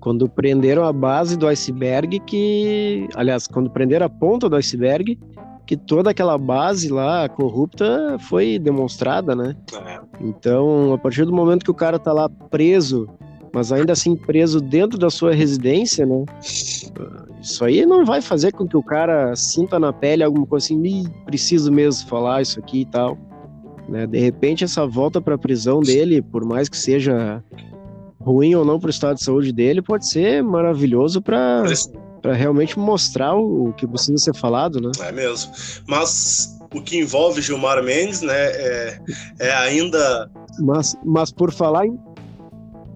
[0.00, 3.08] Quando prenderam a base do iceberg, que.
[3.14, 5.18] Aliás, quando prenderam a ponta do iceberg,
[5.66, 9.56] que toda aquela base lá corrupta foi demonstrada, né?
[9.74, 10.00] É.
[10.20, 13.08] Então, a partir do momento que o cara tá lá preso,
[13.52, 16.24] mas ainda assim preso dentro da sua residência, né?
[17.40, 21.04] Isso aí não vai fazer com que o cara sinta na pele alguma coisa assim,
[21.24, 23.18] preciso mesmo falar isso aqui e tal.
[23.88, 24.06] Né?
[24.06, 27.42] De repente, essa volta para a prisão dele, por mais que seja
[28.20, 31.62] ruim ou não para o estado de saúde dele, pode ser maravilhoso para
[32.26, 34.90] para realmente mostrar o, o, que precisa ser falado, né?
[34.98, 35.52] É mesmo.
[35.86, 39.00] Mas o que envolve Gilmar Mendes, né, é,
[39.38, 40.28] é ainda.
[40.58, 41.96] Mas, mas por falar em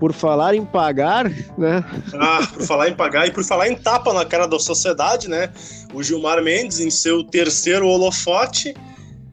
[0.00, 1.84] por falar em pagar, né?
[2.14, 5.52] Ah, por falar em pagar e por falar em tapa na cara da sociedade, né?
[5.92, 8.74] O Gilmar Mendes, em seu terceiro holofote,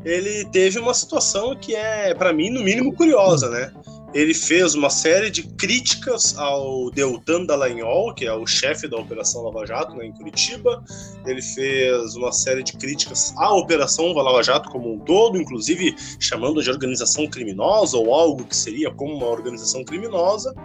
[0.06, 3.72] ele teve uma situação que é, para mim, no mínimo curiosa, né?
[4.14, 9.44] Ele fez uma série de críticas ao Deltan Dallagnol, que é o chefe da Operação
[9.44, 10.84] Lava Jato né, em Curitiba.
[11.26, 16.64] Ele fez uma série de críticas à Operação Lava Jato como um todo, inclusive chamando
[16.64, 20.56] de organização criminosa ou algo que seria como uma organização criminosa.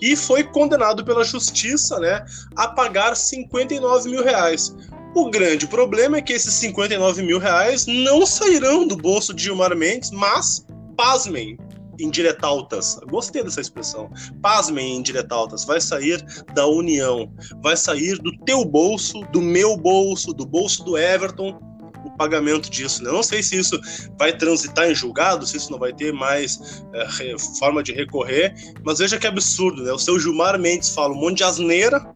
[0.00, 2.24] E foi condenado pela justiça né,
[2.56, 4.74] a pagar 59 mil reais.
[5.16, 9.76] O grande problema é que esses 59 mil reais não sairão do bolso de Gilmar
[9.76, 11.56] Mendes, mas, pasmem,
[11.98, 12.98] indiretaltas.
[13.10, 14.10] Gostei dessa expressão.
[14.42, 15.64] Pasmem, indiretaltas.
[15.64, 17.32] Vai sair da União.
[17.62, 21.58] Vai sair do teu bolso, do meu bolso, do bolso do Everton,
[22.04, 23.02] o pagamento disso.
[23.02, 23.10] Né?
[23.10, 23.80] Eu não sei se isso
[24.18, 28.98] vai transitar em julgado, se isso não vai ter mais é, forma de recorrer, mas
[28.98, 29.92] veja que absurdo, né?
[29.92, 32.06] O seu Gilmar Mendes fala um monte de asneira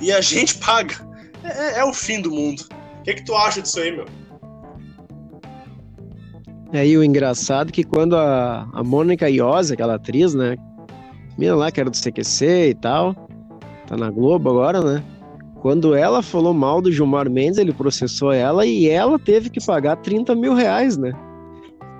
[0.00, 1.06] e a gente paga.
[1.42, 2.64] É, é o fim do mundo.
[3.00, 4.06] O que, que tu acha disso aí, meu?
[6.72, 10.56] É, e o engraçado é que quando a, a Mônica Iose, aquela atriz, né?
[11.36, 13.14] Menina lá que era do CQC e tal,
[13.86, 15.02] tá na Globo agora, né?
[15.60, 19.96] Quando ela falou mal do Gilmar Mendes, ele processou ela e ela teve que pagar
[19.96, 21.12] 30 mil reais, né?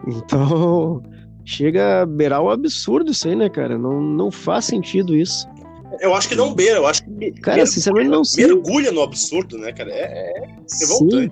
[0.07, 1.03] Então,
[1.45, 3.79] chega a beirar o absurdo isso aí, né, cara?
[3.79, 5.49] Não, não faz sentido isso.
[6.01, 7.33] Eu acho que não beira, eu acho que.
[7.41, 8.47] Cara, sinceramente não sei.
[8.47, 9.91] Mergulha no absurdo, né, cara?
[9.91, 11.31] É, é Sim,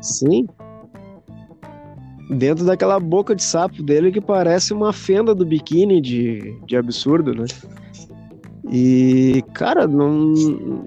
[0.00, 0.46] sim
[2.28, 7.34] dentro daquela boca de sapo dele que parece uma fenda do biquíni de, de absurdo,
[7.34, 7.44] né?
[8.70, 10.32] E, cara, não,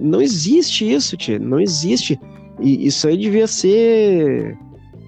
[0.01, 1.39] não existe isso, tia.
[1.39, 2.19] Não existe.
[2.59, 4.57] E isso aí devia ser.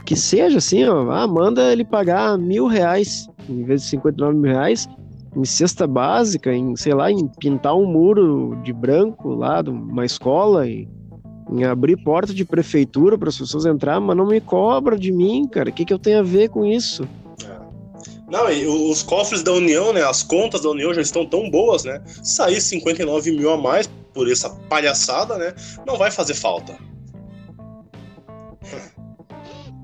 [0.05, 1.11] Que seja assim, ó.
[1.11, 4.87] Ah, manda ele pagar mil reais em vez de 59 mil reais
[5.35, 10.05] em cesta básica, em, sei lá, em pintar um muro de branco lá de uma
[10.05, 10.87] escola e
[11.51, 15.47] em abrir porta de prefeitura para as pessoas entrar, mas não me cobra de mim,
[15.47, 15.69] cara.
[15.69, 17.07] O que, que eu tenho a ver com isso?
[17.43, 17.59] É.
[18.29, 20.03] Não, e os cofres da União, né?
[20.03, 22.01] As contas da União já estão tão boas, né?
[22.23, 25.53] Sair 59 mil a mais por essa palhaçada, né?
[25.85, 26.77] Não vai fazer falta.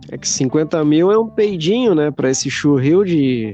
[0.10, 2.12] É que 50 mil é um peidinho, né?
[2.12, 3.54] Para esse churril de,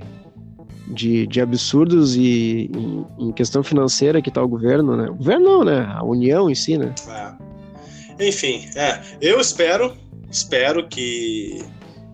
[0.87, 5.09] de, de absurdos e em, em, questão financeira que tá o governo, né?
[5.09, 5.87] O governo não, né?
[5.89, 6.93] A União em si, né?
[7.09, 7.52] É.
[8.19, 9.97] Enfim, é, eu espero,
[10.29, 11.63] espero que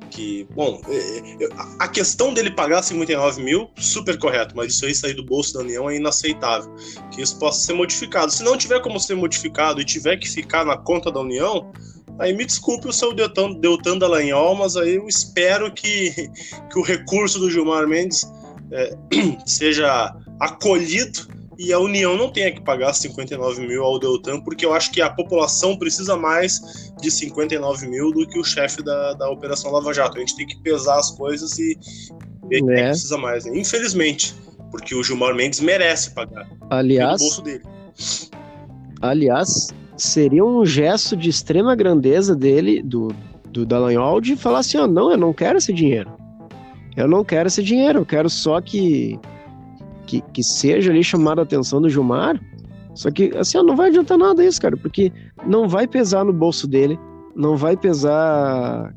[0.09, 4.93] que, bom, é, é, a questão dele pagar 59 mil, super correto, mas isso aí
[4.93, 6.73] sair do bolso da União é inaceitável.
[7.11, 8.31] Que isso possa ser modificado.
[8.31, 11.71] Se não tiver como ser modificado e tiver que ficar na conta da União,
[12.17, 16.11] aí me desculpe o seu Deltan, Deltan Dallagnol, mas aí eu espero que,
[16.71, 18.29] que o recurso do Gilmar Mendes
[18.71, 18.97] é,
[19.45, 24.73] seja acolhido e a União não tenha que pagar 59 mil ao Deltan, porque eu
[24.73, 29.29] acho que a população precisa mais de 59 mil do que o chefe da, da
[29.29, 30.15] Operação Lava Jato.
[30.15, 31.77] A gente tem que pesar as coisas e
[32.47, 32.87] ver quem é.
[32.87, 33.43] precisa mais.
[33.43, 33.59] Né?
[33.59, 34.33] Infelizmente,
[34.71, 36.49] porque o Gilmar Mendes merece pagar.
[36.69, 37.63] Aliás, bolso dele.
[39.01, 39.67] aliás,
[39.97, 43.13] seria um gesto de extrema grandeza dele, do,
[43.49, 46.09] do Dallagnol, de falar assim: oh, não, eu não quero esse dinheiro.
[46.95, 49.19] Eu não quero esse dinheiro, eu quero só que
[50.09, 52.41] que, que seja ali chamada a atenção do Gilmar.
[52.95, 55.11] Só que, assim, não vai adiantar nada isso, cara, porque
[55.45, 56.99] não vai pesar no bolso dele,
[57.35, 58.93] não vai pesar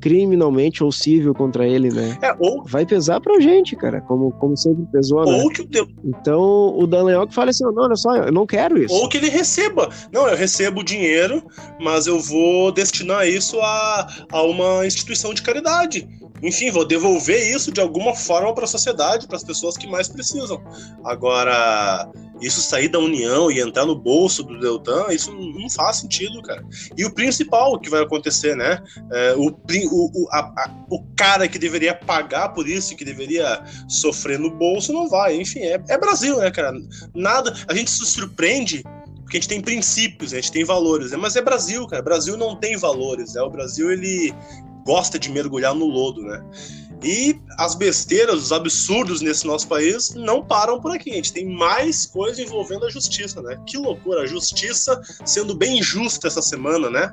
[0.00, 2.16] criminalmente ou civil contra ele, né?
[2.22, 2.64] É, ou...
[2.64, 5.42] Vai pesar pra gente, cara, como, como sempre pesou, né?
[5.42, 5.86] Ou que o Del...
[6.04, 8.94] Então, o Daniel que fala assim, não, olha só, eu não quero isso.
[8.94, 9.90] Ou que ele receba.
[10.12, 11.42] Não, eu recebo dinheiro,
[11.80, 16.08] mas eu vou destinar isso a, a uma instituição de caridade
[16.42, 20.08] enfim, vou devolver isso de alguma forma para a sociedade, para as pessoas que mais
[20.08, 20.62] precisam.
[21.04, 26.40] Agora, isso sair da União e entrar no bolso do Deltan, isso não faz sentido,
[26.42, 26.64] cara.
[26.96, 28.82] E o principal que vai acontecer, né?
[29.12, 34.38] É, o, o, a, a, o cara que deveria pagar por isso, que deveria sofrer
[34.38, 35.36] no bolso, não vai.
[35.36, 36.72] Enfim, é, é Brasil, né, cara?
[37.14, 37.54] Nada.
[37.68, 38.82] A gente se surpreende
[39.30, 41.16] porque a gente tem princípios, a gente tem valores, né?
[41.16, 42.02] mas é Brasil, cara.
[42.02, 43.42] Brasil não tem valores, né?
[43.42, 44.34] O Brasil ele
[44.84, 46.42] gosta de mergulhar no lodo, né?
[47.02, 51.10] E as besteiras, os absurdos nesse nosso país não param por aqui.
[51.10, 53.58] A gente tem mais coisa envolvendo a justiça, né?
[53.66, 57.10] Que loucura, a justiça sendo bem justa essa semana, né?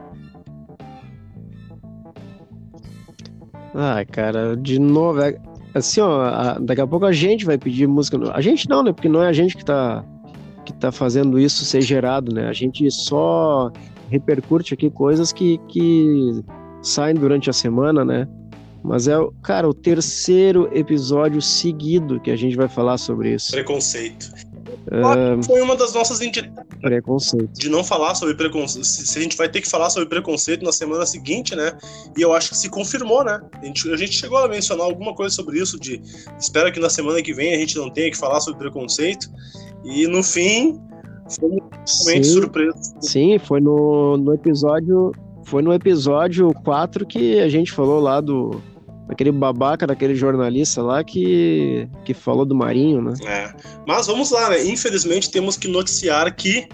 [3.74, 5.40] Ah, cara, de novo, é,
[5.74, 8.18] assim, ó, daqui a pouco a gente vai pedir música.
[8.34, 8.92] A gente não, né?
[8.92, 10.04] Porque não é a gente que tá,
[10.66, 12.50] que tá fazendo isso ser gerado, né?
[12.50, 13.72] A gente só
[14.10, 16.44] repercute aqui coisas que, que
[16.82, 18.28] saem durante a semana, né?
[18.84, 23.52] Mas é, cara, o terceiro episódio seguido que a gente vai falar sobre isso.
[23.52, 24.32] Preconceito.
[24.88, 26.20] Uh, foi uma das nossas
[26.82, 28.86] preconceito de não falar sobre preconceito.
[28.86, 31.78] Se a gente vai ter que falar sobre preconceito na semana seguinte, né?
[32.18, 33.42] E eu acho que se confirmou, né?
[33.62, 35.80] A gente, a gente chegou a mencionar alguma coisa sobre isso.
[35.80, 36.02] De
[36.40, 39.30] espero que na semana que vem a gente não tenha que falar sobre preconceito.
[39.84, 40.80] E no fim,
[41.30, 42.96] foi realmente surpresa.
[43.02, 45.12] Sim, foi no, no episódio
[45.48, 48.62] foi no episódio 4 que a gente falou lá do.
[49.08, 53.14] Aquele babaca daquele jornalista lá que, que falou do Marinho, né?
[53.26, 53.54] É.
[53.88, 54.66] Mas vamos lá, né?
[54.66, 56.68] Infelizmente temos que noticiar que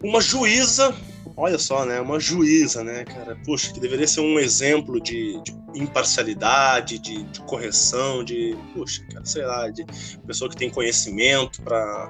[0.00, 0.94] uma juíza
[1.36, 2.00] Olha só, né?
[2.00, 3.36] Uma juíza, né, cara?
[3.44, 8.56] Puxa, que deveria ser um exemplo de, de imparcialidade, de, de, correção, de.
[8.72, 9.84] Puxa, cara, sei lá, de
[10.24, 12.08] pessoa que tem conhecimento para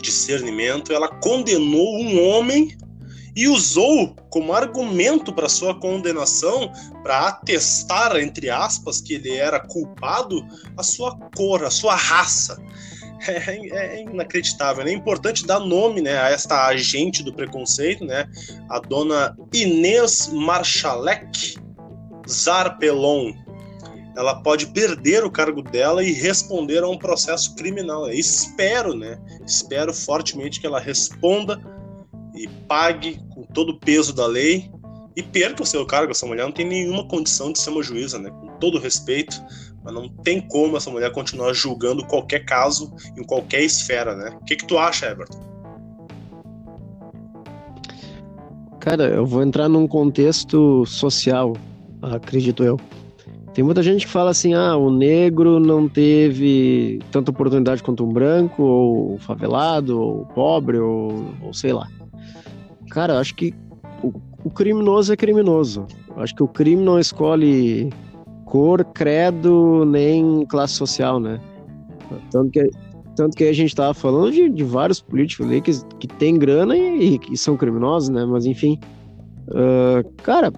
[0.00, 0.92] discernimento.
[0.92, 2.76] Ela condenou um homem
[3.36, 6.72] e usou como argumento para sua condenação,
[7.02, 10.42] para atestar, entre aspas, que ele era culpado,
[10.74, 12.58] a sua cor, a sua raça.
[13.28, 14.86] É, é, inacreditável.
[14.86, 18.28] É importante dar nome né, a esta agente do preconceito, né,
[18.68, 21.56] a dona Inês Marchalek
[22.28, 23.32] Zarpelon.
[24.16, 28.06] Ela pode perder o cargo dela e responder a um processo criminal.
[28.06, 29.18] Eu espero, né?
[29.46, 31.60] Espero fortemente que ela responda
[32.36, 34.70] e pague com todo o peso da lei
[35.16, 36.12] e perca o seu cargo.
[36.12, 38.30] Essa mulher não tem nenhuma condição de ser uma juíza, né?
[38.30, 39.42] Com todo respeito,
[39.82, 44.36] mas não tem como essa mulher continuar julgando qualquer caso em qualquer esfera, né?
[44.40, 45.40] O que, que tu acha, Everton?
[48.80, 51.56] Cara, eu vou entrar num contexto social,
[52.00, 52.78] acredito eu.
[53.52, 58.12] Tem muita gente que fala assim: ah, o negro não teve tanta oportunidade quanto um
[58.12, 61.88] branco, ou favelado, ou pobre, ou, ou sei lá.
[62.90, 63.54] Cara, eu acho que
[64.02, 64.12] o,
[64.44, 65.86] o criminoso é criminoso.
[66.16, 67.90] Eu acho que o crime não escolhe
[68.44, 71.40] cor, credo, nem classe social, né?
[72.30, 72.70] Tanto que,
[73.16, 76.76] tanto que a gente tava falando de, de vários políticos ali que, que tem grana
[76.76, 78.24] e, que são criminosos, né?
[78.24, 78.78] Mas enfim,
[79.48, 80.52] uh, cara,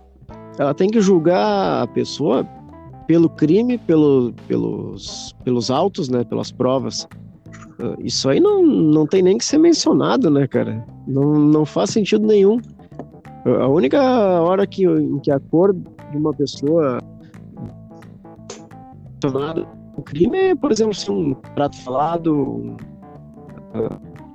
[0.58, 2.46] ela tem que julgar a pessoa
[3.06, 6.24] pelo crime, pelo, pelos, pelos autos, né?
[6.24, 7.08] Pelas provas.
[8.00, 10.84] Isso aí não, não tem nem que ser mencionado, né, cara?
[11.06, 12.60] Não, não faz sentido nenhum.
[13.44, 14.00] A única
[14.40, 16.98] hora que, em que a cor de uma pessoa
[19.22, 22.76] relacionado ao crime é, por exemplo, se um prato falado,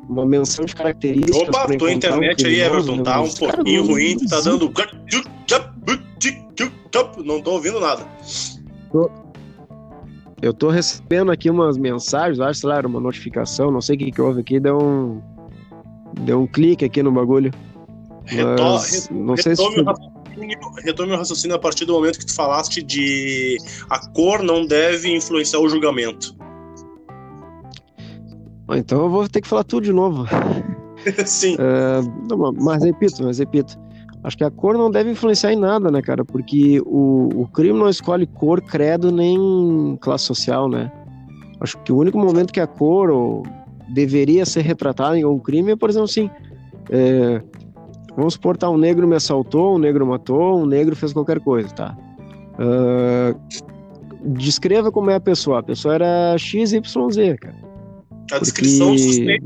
[0.09, 1.47] uma menção de características.
[1.49, 3.03] Opa, tua internet um aí, Everton, né?
[3.03, 4.71] tá um pouquinho ruim, tá dando.
[7.25, 8.03] Não tô ouvindo nada.
[10.43, 14.11] Eu tô recebendo aqui umas mensagens, acho, sei lá, uma notificação, não sei o que,
[14.11, 15.21] que houve aqui, deu um.
[16.19, 17.49] Deu um clique aqui no bagulho.
[18.59, 19.63] Mas, não sei se
[20.83, 23.57] retome o raciocínio a partir do momento que tu falaste de
[23.89, 26.35] a cor não deve influenciar o julgamento.
[28.71, 30.25] Então eu vou ter que falar tudo de novo.
[31.25, 31.55] Sim.
[31.55, 33.79] Uh, mas repito, mas repito.
[34.23, 36.23] Acho que a cor não deve influenciar em nada, né, cara?
[36.23, 40.91] Porque o, o crime não escolhe cor, credo, nem classe social, né?
[41.59, 43.43] Acho que o único momento que a cor ou,
[43.89, 46.29] deveria ser retratada em um crime é, por exemplo, assim,
[46.89, 47.41] é,
[48.15, 51.69] Vamos supor, tá, um negro me assaltou, um negro matou, um negro fez qualquer coisa,
[51.69, 51.97] tá?
[52.53, 53.39] Uh,
[54.35, 55.59] descreva como é a pessoa.
[55.59, 56.79] A pessoa era XYZ,
[57.39, 57.63] cara.
[58.31, 59.45] A descrição do suspeito,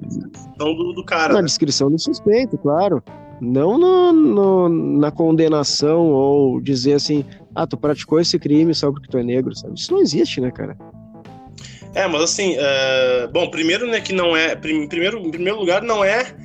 [0.60, 1.34] não do, do cara.
[1.34, 1.46] Na né?
[1.46, 3.02] descrição do suspeito, claro.
[3.40, 4.70] Não no, no,
[5.00, 7.24] na condenação ou dizer assim,
[7.54, 9.76] ah, tu praticou esse crime só porque tu é negro, sabe?
[9.76, 10.78] Isso não existe, né, cara?
[11.94, 16.04] É, mas assim, uh, bom, primeiro, né, que não é, primeiro, em primeiro lugar, não
[16.04, 16.36] é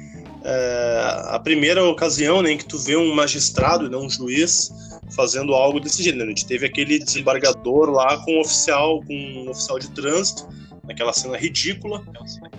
[0.45, 4.71] é, a primeira ocasião né, em que tu vê um magistrado, né, um juiz,
[5.15, 6.25] fazendo algo desse gênero.
[6.25, 10.49] A gente teve aquele desembargador lá com um oficial, com um oficial de trânsito,
[10.85, 12.03] naquela cena ridícula,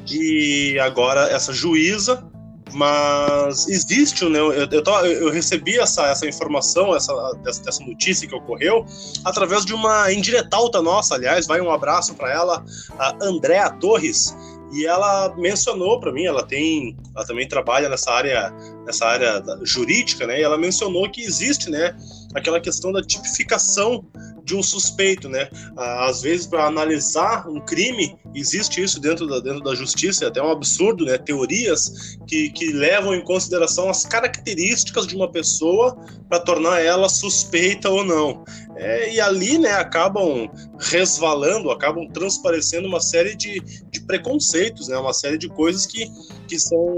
[0.10, 2.26] e agora essa juíza,
[2.74, 8.86] mas existe, né, eu, eu, eu recebi essa, essa informação, essa, dessa notícia que ocorreu,
[9.24, 12.64] através de uma indiretalta nossa, aliás, vai um abraço para ela,
[12.98, 14.36] a Andréa Torres,
[14.72, 18.52] e ela mencionou para mim, ela tem, ela também trabalha nessa área,
[18.86, 20.40] nessa área jurídica, né?
[20.40, 21.96] E ela mencionou que existe, né,
[22.34, 24.06] aquela questão da tipificação
[24.44, 25.48] de um suspeito, né?
[25.78, 30.42] Às vezes, para analisar um crime, existe isso dentro da, dentro da justiça, é até
[30.42, 31.18] um absurdo, né?
[31.18, 35.96] Teorias que, que levam em consideração as características de uma pessoa
[36.28, 38.44] para tornar ela suspeita ou não.
[38.76, 44.98] É, e ali, né, acabam resvalando, acabam transparecendo uma série de, de preconceitos, né?
[44.98, 46.10] Uma série de coisas que,
[46.48, 46.96] que, são,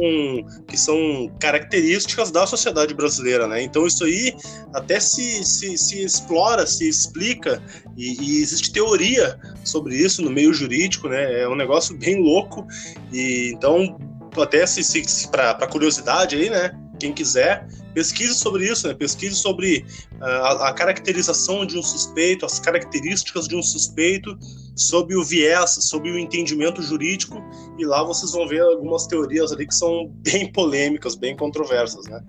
[0.67, 3.61] que são características da sociedade brasileira, né?
[3.61, 4.33] Então, isso aí
[4.73, 7.61] até se, se, se explora, se explica
[7.97, 11.41] e, e, existe teoria sobre isso no meio jurídico, né?
[11.41, 12.65] É um negócio bem louco
[13.11, 13.97] e então
[14.37, 16.71] até se, se, se para curiosidade aí, né?
[16.99, 18.93] Quem quiser pesquise sobre isso, né?
[18.93, 19.85] Pesquise sobre
[20.19, 24.37] uh, a, a, caracterização de um suspeito, as características de um suspeito,
[24.75, 27.41] sob o viés, sob o entendimento jurídico,
[27.79, 32.21] e lá vocês vão ver algumas teorias ali que são bem polêmicas, bem controversas, né?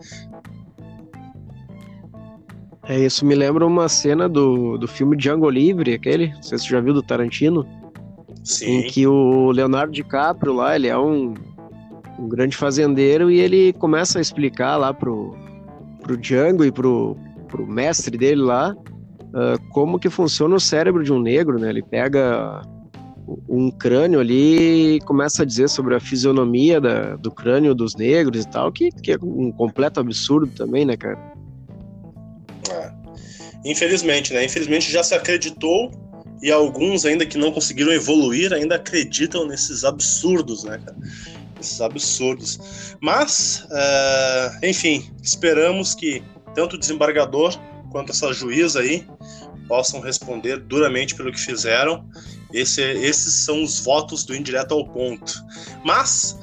[2.89, 6.65] É, isso me lembra uma cena do, do filme Django Livre, aquele, não sei se
[6.65, 7.67] você já viu, do Tarantino.
[8.45, 8.67] Sim.
[8.67, 11.35] Em que o Leonardo DiCaprio lá, ele é um,
[12.17, 15.37] um grande fazendeiro e ele começa a explicar lá pro,
[16.07, 17.17] pro Django e pro,
[17.49, 21.69] pro mestre dele lá uh, como que funciona o cérebro de um negro, né?
[21.69, 22.63] Ele pega
[23.49, 28.45] um crânio ali e começa a dizer sobre a fisionomia da, do crânio dos negros
[28.45, 31.19] e tal, que, que é um completo absurdo também, né, cara?
[32.71, 32.93] É.
[33.65, 34.45] Infelizmente, né?
[34.45, 35.91] Infelizmente já se acreditou
[36.41, 40.97] e alguns ainda que não conseguiram evoluir ainda acreditam nesses absurdos, né, cara?
[41.61, 42.97] Esses absurdos.
[43.01, 46.23] Mas, uh, enfim, esperamos que
[46.55, 47.55] tanto o desembargador
[47.91, 49.07] quanto essa juíza aí
[49.69, 52.05] possam responder duramente pelo que fizeram.
[52.53, 55.33] Esse, esses são os votos do indireto ao ponto.
[55.85, 56.39] Mas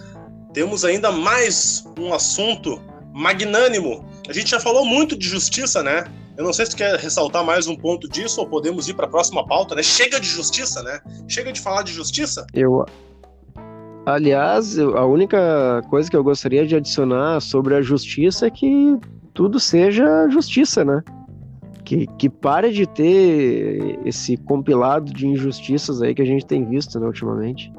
[0.53, 2.81] temos ainda mais um assunto
[3.13, 4.05] magnânimo.
[4.27, 6.05] A gente já falou muito de justiça, né?
[6.35, 9.05] Eu não sei se tu quer ressaltar mais um ponto disso ou podemos ir para
[9.05, 9.83] a próxima pauta, né?
[9.83, 10.99] Chega de justiça, né?
[11.27, 12.45] Chega de falar de justiça.
[12.53, 12.85] Eu
[14.05, 18.97] Aliás, a única coisa que eu gostaria de adicionar sobre a justiça é que
[19.33, 21.01] tudo seja justiça, né?
[21.85, 26.99] Que, que pare de ter esse compilado de injustiças aí que a gente tem visto,
[26.99, 27.71] né, ultimamente.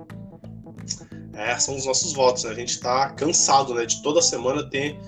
[1.35, 2.47] É, são os nossos votos?
[2.47, 4.99] A gente tá cansado, né, de toda semana ter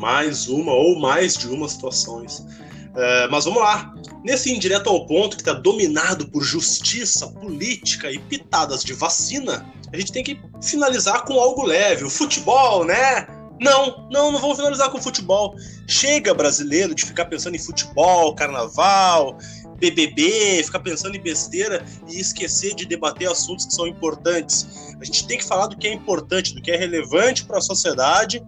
[0.00, 2.44] mais uma ou mais de uma situações.
[2.96, 3.94] É, mas vamos lá.
[4.24, 9.96] Nesse indireto ao ponto que está dominado por justiça, política e pitadas de vacina, a
[9.96, 12.04] gente tem que finalizar com algo leve.
[12.04, 13.26] O futebol, né?
[13.60, 15.54] Não, não, não vamos finalizar com futebol.
[15.86, 19.36] Chega brasileiro de ficar pensando em futebol, carnaval,
[19.78, 24.66] BBB, ficar pensando em besteira e esquecer de debater assuntos que são importantes.
[25.00, 27.60] A gente tem que falar do que é importante, do que é relevante para a
[27.60, 28.44] sociedade.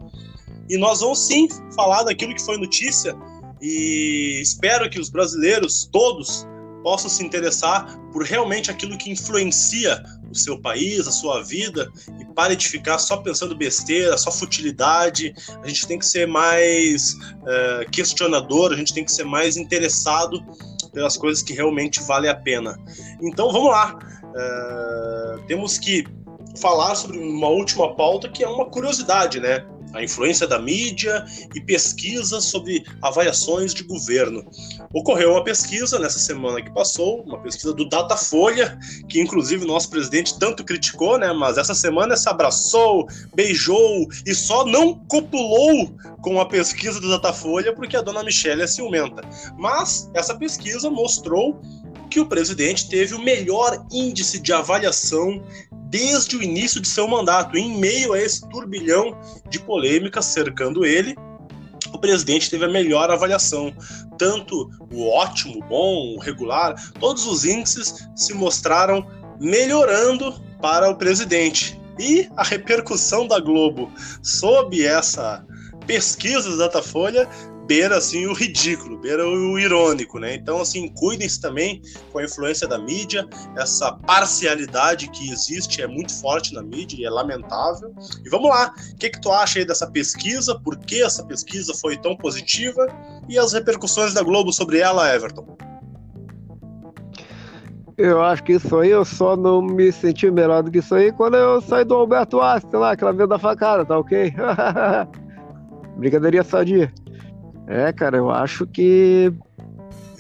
[0.68, 3.16] E nós vamos sim falar daquilo que foi notícia
[3.60, 6.46] e espero que os brasileiros todos
[6.82, 11.90] possam se interessar por realmente aquilo que influencia o seu país, a sua vida,
[12.20, 15.34] e pare de ficar só pensando besteira, só futilidade.
[15.62, 20.42] A gente tem que ser mais é, questionador, a gente tem que ser mais interessado
[20.92, 22.78] pelas coisas que realmente valem a pena.
[23.22, 23.98] Então vamos lá.
[24.34, 26.04] É, temos que
[26.60, 29.64] falar sobre uma última pauta que é uma curiosidade, né?
[29.92, 31.24] A influência da mídia
[31.54, 34.44] e pesquisas sobre avaliações de governo.
[34.92, 38.78] Ocorreu uma pesquisa nessa semana que passou, uma pesquisa do Datafolha,
[39.08, 41.32] que inclusive o nosso presidente tanto criticou, né?
[41.32, 47.74] Mas essa semana se abraçou, beijou e só não copulou com a pesquisa do Datafolha
[47.74, 49.22] porque a dona Michelle é ciumenta.
[49.58, 51.60] Mas essa pesquisa mostrou
[52.10, 55.42] que o presidente teve o melhor índice de avaliação
[55.90, 59.18] desde o início de seu mandato, em meio a esse turbilhão
[59.50, 61.16] de polêmicas cercando ele.
[61.92, 63.74] O presidente teve a melhor avaliação,
[64.16, 69.04] tanto o ótimo, o bom, o regular, todos os índices se mostraram
[69.40, 71.78] melhorando para o presidente.
[71.98, 75.44] E a repercussão da Globo sob essa
[75.86, 77.28] pesquisa da Datafolha
[77.70, 80.34] beira assim o ridículo, beira o irônico, né?
[80.34, 81.80] Então assim, cuidem-se também
[82.12, 83.24] com a influência da mídia,
[83.56, 87.94] essa parcialidade que existe é muito forte na mídia e é lamentável.
[88.24, 90.58] E vamos lá, o que que tu acha aí dessa pesquisa?
[90.58, 92.88] Por que essa pesquisa foi tão positiva
[93.28, 95.56] e as repercussões da Globo sobre ela, Everton?
[97.96, 101.12] Eu acho que isso aí eu só não me senti melhor do que isso aí
[101.12, 104.34] quando eu saí do Alberto Einstein lá, aquela vez da facada, tá ok?
[105.96, 106.92] Brincadeirinha sadia.
[107.70, 109.32] É, cara, eu acho que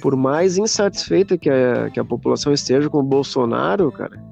[0.00, 4.22] por mais insatisfeita que a, que a população esteja com o Bolsonaro, cara,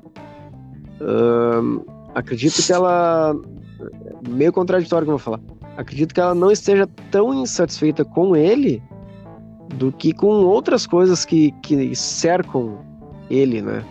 [1.01, 3.35] hum, acredito que ela.
[4.29, 5.41] Meio contraditório que eu vou falar.
[5.77, 8.81] Acredito que ela não esteja tão insatisfeita com ele
[9.75, 12.79] do que com outras coisas que, que cercam
[13.29, 13.85] ele, né?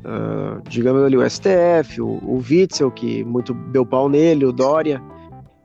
[0.00, 5.02] Uh, digamos ali, o STF, o, o Witzel, que muito deu pau nele, o Dória.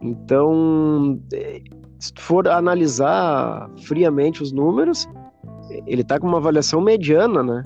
[0.01, 1.19] Então,
[2.03, 5.07] se for analisar friamente os números,
[5.87, 7.63] ele está com uma avaliação mediana, né?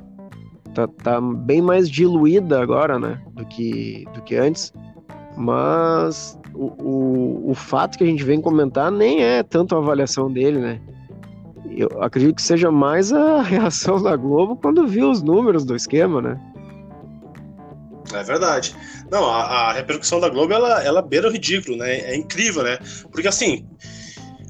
[0.75, 3.19] Tá, tá, bem mais diluída agora, né?
[3.31, 4.71] Do que, do que antes.
[5.35, 10.31] Mas o, o, o fato que a gente vem comentar nem é tanto a avaliação
[10.31, 10.79] dele, né?
[11.71, 16.21] Eu acredito que seja mais a reação da Globo quando viu os números do esquema,
[16.21, 16.39] né?
[18.13, 18.75] É verdade.
[19.11, 22.01] Não, a, a repercussão da Globo, ela, ela beira o ridículo, né?
[22.01, 22.77] É incrível, né?
[23.11, 23.65] Porque assim,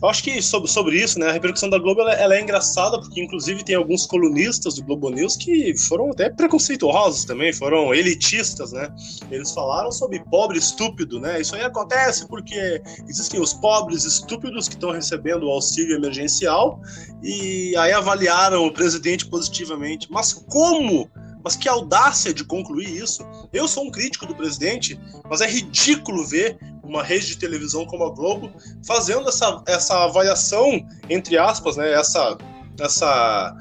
[0.02, 3.00] eu acho que sobre, sobre isso, né, a repercussão da Globo ela, ela, é engraçada,
[3.00, 8.72] porque inclusive tem alguns colunistas do Globo News que foram até preconceituosos também, foram elitistas,
[8.72, 8.90] né?
[9.32, 11.42] Eles falaram sobre pobre estúpido, né?
[11.42, 16.80] Isso aí acontece porque existem os pobres estúpidos que estão recebendo o auxílio emergencial
[17.24, 20.08] e aí avaliaram o presidente positivamente.
[20.12, 21.10] Mas como?
[21.48, 23.26] Mas que audácia de concluir isso.
[23.54, 28.04] Eu sou um crítico do presidente, mas é ridículo ver uma rede de televisão como
[28.04, 28.52] a Globo,
[28.86, 32.38] fazendo essa, essa avaliação, entre aspas, né, essa,
[32.78, 33.56] essa,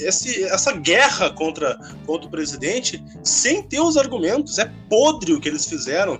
[0.00, 4.58] esse, essa guerra contra, contra o presidente, sem ter os argumentos.
[4.58, 6.18] É podre o que eles fizeram.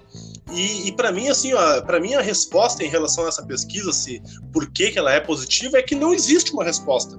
[0.52, 1.52] E, e para mim, assim,
[1.86, 4.20] para mim a resposta em relação a essa pesquisa, se
[4.52, 7.18] por que, que ela é positiva, é que não existe uma resposta.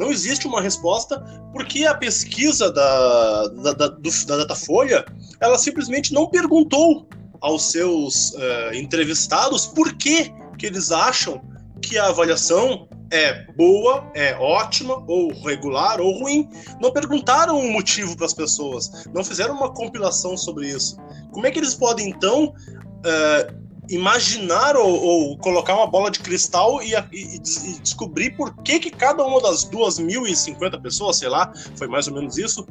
[0.00, 1.20] Não existe uma resposta
[1.52, 5.04] porque a pesquisa da, da, da, do, da Datafolha
[5.38, 7.06] ela simplesmente não perguntou
[7.38, 11.42] aos seus uh, entrevistados por que, que eles acham
[11.82, 16.48] que a avaliação é boa, é ótima, ou regular, ou ruim.
[16.80, 20.96] Não perguntaram um motivo para as pessoas, não fizeram uma compilação sobre isso.
[21.30, 23.59] Como é que eles podem, então, uh,
[23.90, 28.90] imaginar ou, ou, colocar uma bola de cristal e, e, e, descobrir por que, que
[28.90, 32.64] cada uma das 2.050 pessoas, sei lá, foi mais ou menos isso,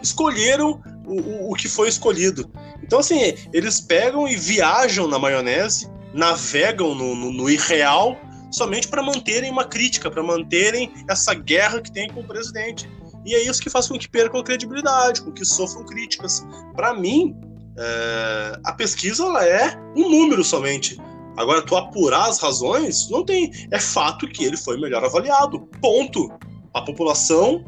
[0.00, 2.48] escolheram o, o, o que foi escolhido.
[2.82, 8.16] Então, assim, eles pegam e viajam na maionese, navegam no, no, no irreal,
[8.52, 12.88] somente para manterem uma crítica, para manterem essa guerra que tem com o presidente.
[13.26, 16.46] E é isso que faz com que percam credibilidade, com que sofram críticas.
[16.74, 17.36] Para mim,
[17.76, 20.98] é, a pesquisa ela é um número somente.
[21.36, 23.50] Agora, tu apurar as razões, não tem.
[23.70, 25.60] É fato que ele foi melhor avaliado.
[25.80, 26.30] Ponto.
[26.74, 27.64] A população,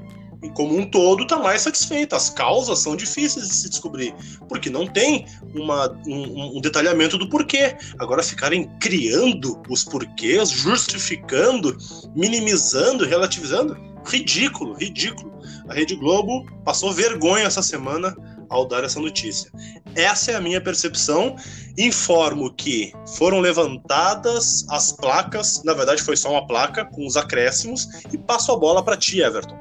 [0.55, 2.17] como um todo, está mais satisfeita.
[2.17, 4.15] As causas são difíceis de se descobrir,
[4.49, 7.77] porque não tem uma, um, um detalhamento do porquê.
[7.99, 11.77] Agora, ficarem criando os porquês, justificando,
[12.15, 15.33] minimizando, relativizando, ridículo, ridículo.
[15.69, 18.15] A Rede Globo passou vergonha essa semana
[18.53, 19.51] ao dar essa notícia.
[19.97, 21.35] Essa é a minha percepção.
[21.77, 27.89] Informo que foram levantadas as placas, na verdade foi só uma placa com os acréscimos,
[28.13, 29.59] e passo a bola para ti, Everton.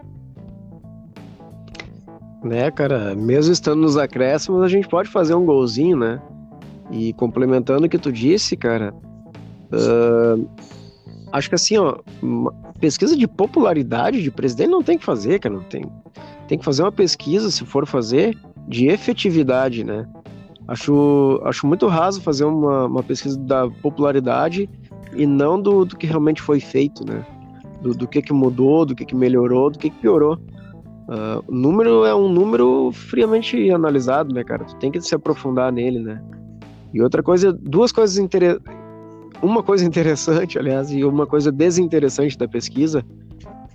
[2.43, 6.21] Né, cara, mesmo estando nos acréscimos, a gente pode fazer um golzinho, né?
[6.89, 8.93] E complementando o que tu disse, cara,
[9.71, 10.49] uh,
[11.31, 11.99] acho que assim, ó,
[12.79, 15.85] pesquisa de popularidade de presidente não tem que fazer, cara, não tem.
[16.47, 18.35] Tem que fazer uma pesquisa, se for fazer,
[18.71, 20.07] de efetividade, né?
[20.67, 24.69] Acho, acho muito raso fazer uma, uma pesquisa da popularidade
[25.13, 27.25] e não do, do que realmente foi feito, né?
[27.81, 30.35] Do, do que, que mudou, do que, que melhorou, do que, que piorou.
[30.35, 34.63] Uh, o número é um número friamente analisado, né, cara?
[34.63, 36.23] Tu tem que se aprofundar nele, né?
[36.93, 38.79] E outra coisa, duas coisas interessantes.
[39.41, 43.03] Uma coisa interessante, aliás, e uma coisa desinteressante da pesquisa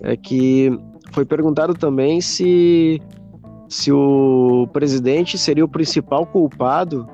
[0.01, 0.71] é que
[1.11, 3.01] foi perguntado também se
[3.69, 7.07] se o presidente seria o principal culpado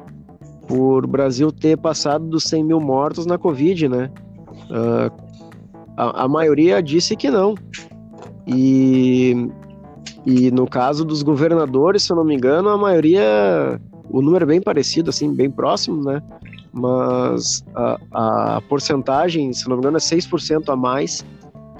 [0.68, 4.12] por Brasil ter passado dos 100 mil mortos na Covid, né?
[4.70, 5.12] Uh,
[5.98, 7.56] a, a, maioria disse que não.
[8.48, 9.50] E,
[10.26, 13.80] e no caso dos governadores, se eu não me engano, a maioria,
[14.10, 16.22] o número é bem parecido, assim, bem próximo, né?
[16.72, 21.26] Mas a, a porcentagem, se não me engano, é 6% a mais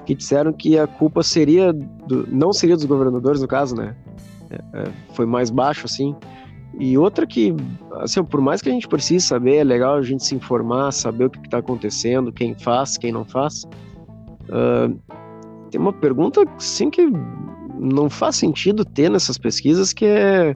[0.04, 3.96] que disseram que a culpa seria, do, não seria dos governadores, no caso, né?
[4.50, 4.84] É,
[5.14, 6.14] foi mais baixo, assim.
[6.78, 7.54] E outra que,
[8.00, 11.26] assim, por mais que a gente precise saber, é legal a gente se informar, saber
[11.26, 13.64] o que está acontecendo, quem faz, quem não faz.
[14.48, 14.98] Uh,
[15.70, 17.08] tem uma pergunta, sim, que
[17.78, 20.54] não faz sentido ter nessas pesquisas, que é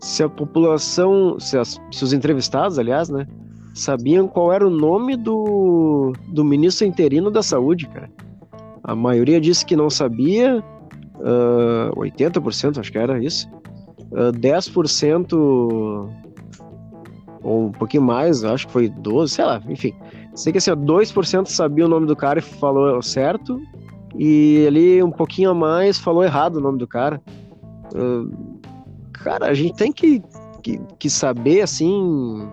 [0.00, 3.26] se a população, se, as, se os entrevistados, aliás, né,
[3.74, 8.10] sabiam qual era o nome do, do ministro interino da saúde, cara.
[8.82, 10.62] A maioria disse que não sabia,
[11.22, 13.48] uh, 80%, acho que era isso,
[14.12, 15.32] uh, 10%
[17.42, 19.94] ou um pouquinho mais, acho que foi 12%, sei lá, enfim.
[20.34, 23.60] Sei que assim, 2% sabia o nome do cara e falou certo,
[24.16, 27.20] e ali um pouquinho a mais falou errado o nome do cara.
[27.94, 28.60] Uh,
[29.12, 30.22] cara, a gente tem que,
[30.62, 32.48] que, que saber, assim,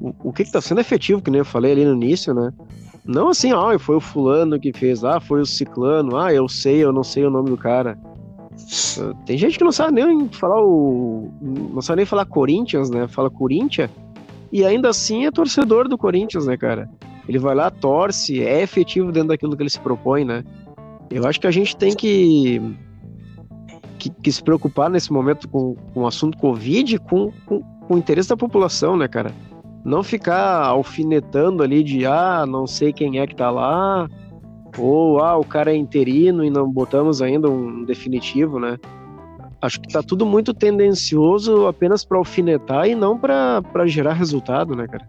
[0.00, 2.52] o, o que está sendo efetivo, que nem eu falei ali no início, né?
[3.08, 6.84] Não assim, ah, foi o fulano que fez, ah, foi o ciclano, ah, eu sei,
[6.84, 7.98] eu não sei o nome do cara.
[9.00, 11.32] Ah, tem gente que não sabe nem falar o.
[11.40, 13.08] Não sabe nem falar Corinthians, né?
[13.08, 13.90] Fala Corinthians.
[14.52, 16.86] E ainda assim é torcedor do Corinthians, né, cara?
[17.26, 20.44] Ele vai lá, torce, é efetivo dentro daquilo que ele se propõe, né?
[21.10, 22.60] Eu acho que a gente tem que,
[23.98, 27.98] que, que se preocupar nesse momento com, com o assunto Covid com, com, com o
[27.98, 29.32] interesse da população, né, cara?
[29.84, 34.08] Não ficar alfinetando ali de ah, não sei quem é que tá lá,
[34.76, 38.76] ou ah, o cara é interino e não botamos ainda um definitivo, né?
[39.60, 44.86] Acho que tá tudo muito tendencioso apenas para alfinetar e não para gerar resultado, né,
[44.86, 45.08] cara?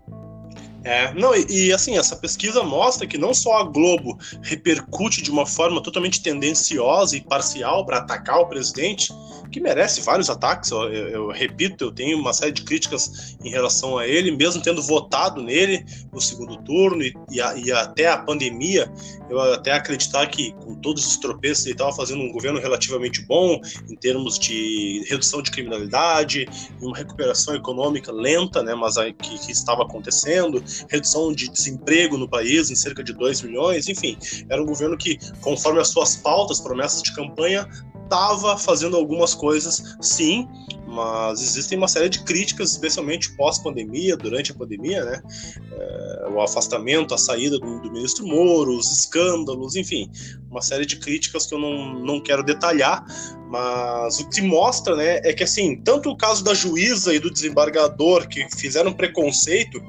[0.83, 5.29] É, não, e, e, assim, essa pesquisa mostra que não só a Globo repercute de
[5.29, 9.11] uma forma totalmente tendenciosa e parcial para atacar o presidente,
[9.51, 10.71] que merece vários ataques.
[10.71, 14.61] Eu, eu, eu, repito, eu tenho uma série de críticas em relação a ele, mesmo
[14.61, 18.91] tendo votado nele no segundo turno e, e, a, e até a pandemia,
[19.29, 23.59] eu até acreditar que com todos os tropeços ele estava fazendo um governo relativamente bom
[23.89, 26.47] em termos de redução de criminalidade,
[26.81, 32.69] uma recuperação econômica lenta, né, mas que, que estava acontecendo, redução de desemprego no país
[32.69, 34.17] em cerca de 2 milhões, enfim,
[34.49, 37.67] era um governo que, conforme as suas pautas, promessas de campanha,
[38.09, 40.47] estava fazendo algumas coisas, sim,
[40.87, 45.21] mas existem uma série de críticas, especialmente pós-pandemia, durante a pandemia, né?
[45.71, 50.09] É, o afastamento, a saída do, do, ministro Moro, os escândalos, enfim,
[50.49, 53.05] uma série de críticas que eu não, não quero detalhar,
[53.47, 57.31] mas o que mostra, né, é que assim, tanto o caso da juíza e do
[57.31, 59.79] desembargador que fizeram preconceito,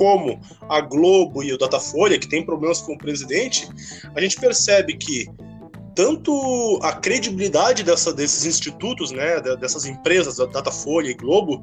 [0.00, 3.68] como a Globo e o Datafolha, que tem problemas com o presidente,
[4.16, 5.28] a gente percebe que
[5.94, 11.62] tanto a credibilidade dessa, desses institutos, né, dessas empresas, Datafolha e Globo,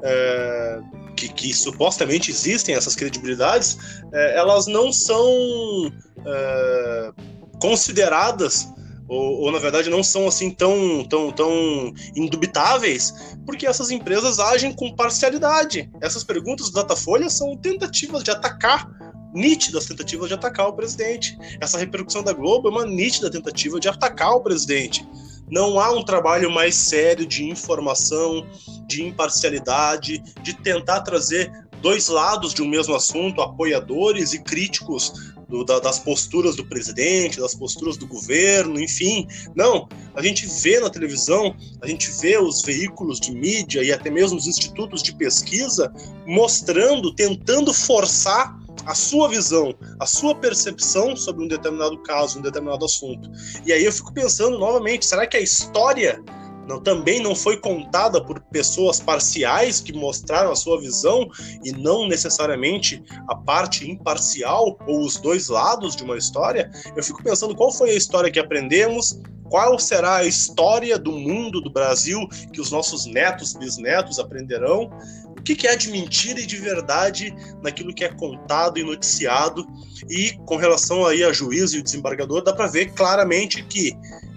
[0.00, 0.80] é,
[1.16, 3.76] que, que, supostamente existem essas credibilidades,
[4.12, 5.92] é, elas não são
[6.24, 7.12] é,
[7.60, 8.68] consideradas
[9.12, 14.72] ou, ou, na verdade não são assim tão, tão, tão indubitáveis, porque essas empresas agem
[14.72, 15.90] com parcialidade.
[16.00, 18.90] Essas perguntas do Datafolha são tentativas de atacar
[19.34, 21.38] nítidas tentativas de atacar o presidente.
[21.60, 25.06] Essa repercussão da Globo é uma nítida tentativa de atacar o presidente.
[25.50, 28.46] Não há um trabalho mais sério de informação,
[28.86, 31.50] de imparcialidade, de tentar trazer
[31.82, 37.38] dois lados de um mesmo assunto, apoiadores e críticos do, da, das posturas do presidente,
[37.38, 39.28] das posturas do governo, enfim.
[39.54, 44.10] Não, a gente vê na televisão, a gente vê os veículos de mídia e até
[44.10, 45.92] mesmo os institutos de pesquisa
[46.26, 52.86] mostrando, tentando forçar a sua visão, a sua percepção sobre um determinado caso, um determinado
[52.86, 53.30] assunto.
[53.66, 56.24] E aí eu fico pensando novamente, será que a história
[56.66, 61.28] não, também não foi contada por pessoas parciais que mostraram a sua visão
[61.64, 66.70] e não necessariamente a parte imparcial ou os dois lados de uma história?
[66.96, 71.60] Eu fico pensando qual foi a história que aprendemos, qual será a história do mundo
[71.60, 74.90] do Brasil que os nossos netos, bisnetos aprenderão
[75.26, 79.66] o que é de mentira e de verdade naquilo que é contado e noticiado.
[80.08, 83.92] E com relação aí a juiz e o desembargador, dá para ver claramente que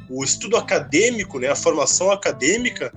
[0.10, 2.91] o estudo acadêmico, né, a formação acadêmica,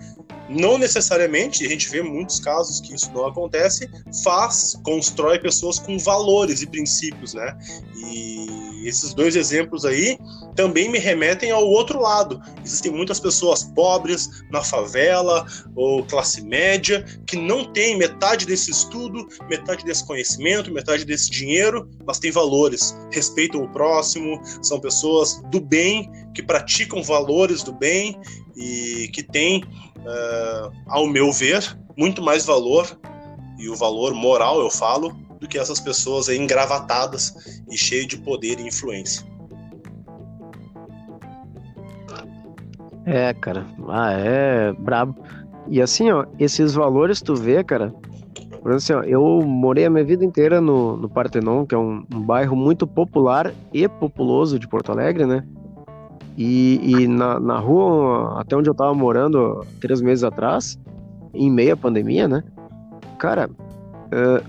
[0.48, 3.88] não necessariamente, a gente vê muitos casos que isso não acontece,
[4.24, 7.56] faz, constrói pessoas com valores e princípios, né?
[7.96, 10.18] E esses dois exemplos aí
[10.54, 12.40] também me remetem ao outro lado.
[12.64, 15.46] Existem muitas pessoas pobres na favela
[15.76, 21.88] ou classe média que não têm metade desse estudo, metade desse conhecimento, metade desse dinheiro,
[22.06, 28.16] mas têm valores, respeitam o próximo, são pessoas do bem que praticam valores do bem
[28.56, 32.96] e que têm, uh, ao meu ver, muito mais valor
[33.58, 37.34] e o valor moral, eu falo, do que essas pessoas engravatadas
[37.68, 39.26] e cheias de poder e influência.
[43.04, 43.66] É, cara.
[43.88, 45.20] Ah, é brabo.
[45.66, 47.92] E assim, ó, esses valores tu vê, cara.
[48.64, 52.20] Assim, ó, eu morei a minha vida inteira no, no Partenon, que é um, um
[52.20, 55.42] bairro muito popular e populoso de Porto Alegre, né?
[56.38, 60.78] E, e na, na rua, até onde eu tava morando três meses atrás,
[61.34, 62.44] em meio à pandemia, né?
[63.18, 64.48] Cara, uh,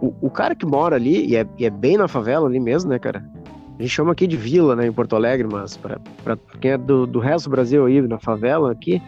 [0.00, 2.88] o, o, cara que mora ali, e é, e é, bem na favela ali mesmo,
[2.88, 3.22] né, cara?
[3.78, 5.98] A gente chama aqui de vila, né, em Porto Alegre, mas para
[6.58, 9.02] quem é do, do resto do Brasil aí, na favela aqui,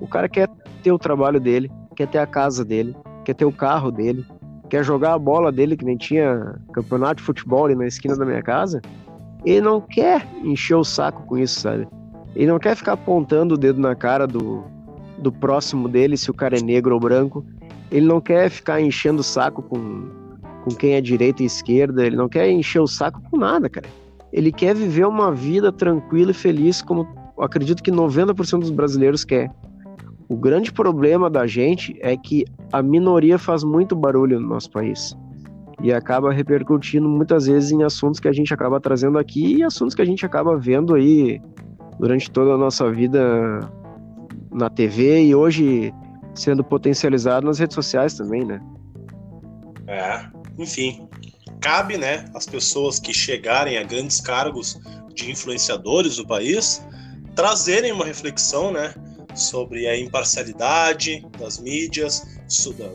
[0.00, 0.48] o cara quer
[0.80, 2.94] ter o trabalho dele, quer ter a casa dele,
[3.24, 4.24] quer ter o carro dele,
[4.70, 8.24] quer jogar a bola dele, que nem tinha campeonato de futebol ali na esquina da
[8.24, 8.80] minha casa,
[9.44, 11.86] ele não quer encher o saco com isso, sabe?
[12.34, 14.64] Ele não quer ficar apontando o dedo na cara do,
[15.18, 17.44] do próximo dele, se o cara é negro ou branco.
[17.90, 20.08] Ele não quer ficar enchendo o saco com,
[20.64, 22.04] com quem é direita e esquerda.
[22.04, 23.86] Ele não quer encher o saco com nada, cara.
[24.32, 27.06] Ele quer viver uma vida tranquila e feliz, como
[27.38, 29.50] acredito que 90% dos brasileiros quer.
[30.28, 35.16] O grande problema da gente é que a minoria faz muito barulho no nosso país
[35.84, 39.94] e acaba repercutindo muitas vezes em assuntos que a gente acaba trazendo aqui e assuntos
[39.94, 41.38] que a gente acaba vendo aí
[41.98, 43.60] durante toda a nossa vida
[44.50, 45.92] na TV e hoje
[46.34, 48.62] sendo potencializado nas redes sociais também, né?
[49.86, 50.24] É,
[50.58, 51.06] enfim,
[51.60, 54.80] cabe, né, as pessoas que chegarem a grandes cargos
[55.14, 56.82] de influenciadores do país
[57.34, 58.94] trazerem uma reflexão, né,
[59.34, 62.22] sobre a imparcialidade das mídias,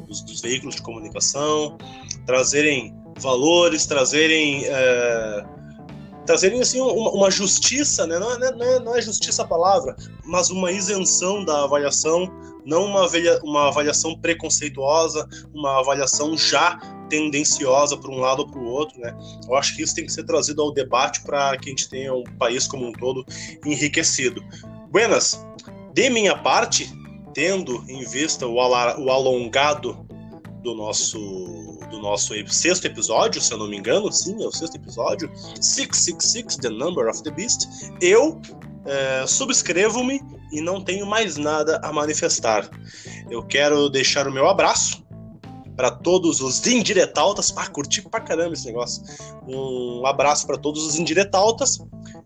[0.07, 1.77] dos, dos veículos de comunicação,
[2.29, 4.63] trazerem valores, trazerem.
[4.65, 5.45] É,
[6.27, 8.19] trazerem assim uma, uma justiça, né?
[8.19, 12.31] Não, é, não, é, não é justiça a palavra, mas uma isenção da avaliação,
[12.63, 13.07] não uma,
[13.41, 19.17] uma avaliação preconceituosa, uma avaliação já tendenciosa para um lado ou para o outro, né?
[19.47, 22.13] Eu acho que isso tem que ser trazido ao debate para que a gente tenha
[22.13, 23.25] um país como um todo
[23.65, 24.39] enriquecido.
[24.91, 25.43] Buenas,
[25.95, 26.87] de minha parte,
[27.33, 30.05] tendo em vista o, o alongado
[30.61, 34.75] do nosso do nosso sexto episódio, se eu não me engano, sim, é o sexto
[34.75, 35.31] episódio,
[35.61, 37.67] 666, The Number of the Beast,
[38.01, 38.39] eu
[38.85, 40.21] é, subscrevo-me
[40.51, 42.69] e não tenho mais nada a manifestar.
[43.29, 45.03] Eu quero deixar o meu abraço
[45.75, 47.53] para todos os indiretautas.
[47.55, 49.01] Ah, curti pra caramba esse negócio.
[49.47, 51.79] Um abraço para todos os indiretautas.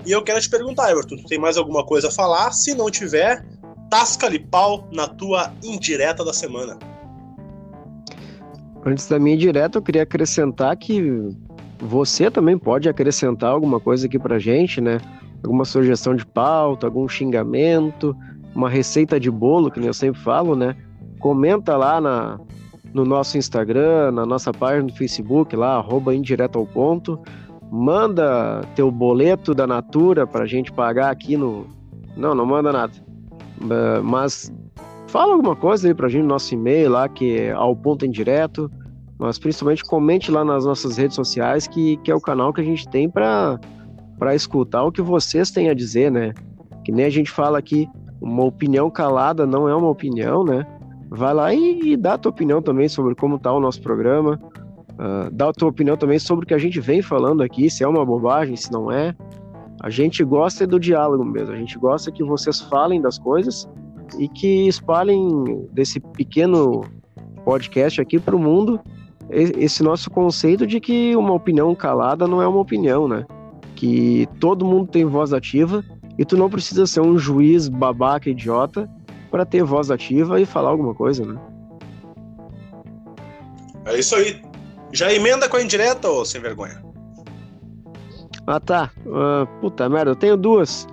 [0.06, 2.52] E eu quero te perguntar, Everton, tu tem mais alguma coisa a falar?
[2.52, 3.46] Se não tiver,
[3.90, 6.80] tasca-lhe pau na tua indireta da semana.
[8.86, 11.02] Antes da minha indireta, eu queria acrescentar que
[11.80, 15.00] você também pode acrescentar alguma coisa aqui pra gente, né?
[15.44, 18.16] Alguma sugestão de pauta, algum xingamento,
[18.54, 20.76] uma receita de bolo, que eu sempre falo, né?
[21.20, 22.40] Comenta lá na,
[22.94, 27.20] no nosso Instagram, na nossa página do Facebook, lá, arroba indireto ao ponto.
[27.72, 31.66] Manda teu boleto da Natura pra gente pagar aqui no.
[32.16, 32.94] Não, não manda nada.
[34.04, 34.52] Mas
[35.14, 38.70] fala alguma coisa aí pra gente no nosso e-mail lá, que é ao ponto indireto.
[39.20, 42.64] Mas principalmente comente lá nas nossas redes sociais, que, que é o canal que a
[42.64, 43.60] gente tem para
[44.34, 46.34] escutar o que vocês têm a dizer, né?
[46.84, 47.88] Que nem a gente fala aqui,
[48.20, 50.66] uma opinião calada não é uma opinião, né?
[51.12, 54.40] vai lá e, e dá a tua opinião também sobre como tá o nosso programa.
[54.94, 57.84] Uh, dá a tua opinião também sobre o que a gente vem falando aqui, se
[57.84, 59.16] é uma bobagem, se não é.
[59.80, 63.70] A gente gosta do diálogo mesmo, a gente gosta que vocês falem das coisas
[64.18, 66.84] e que espalhem desse pequeno
[67.46, 68.80] podcast aqui para o mundo
[69.30, 73.26] esse nosso conceito de que uma opinião calada não é uma opinião, né?
[73.76, 75.84] Que todo mundo tem voz ativa
[76.18, 78.90] e tu não precisa ser um juiz babaca idiota
[79.32, 81.40] para ter voz ativa e falar alguma coisa, né?
[83.86, 84.42] É isso aí.
[84.92, 86.84] Já emenda com a indireta, ô sem vergonha?
[88.46, 88.92] Ah, tá.
[89.06, 90.88] Uh, puta merda, eu tenho duas.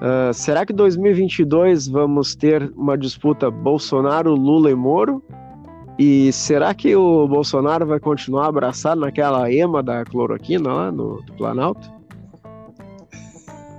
[0.00, 5.22] Uh, será que 2022 vamos ter uma disputa Bolsonaro, Lula e Moro?
[5.98, 11.92] E será que o Bolsonaro vai continuar abraçado naquela ema da cloroquina lá no Planalto?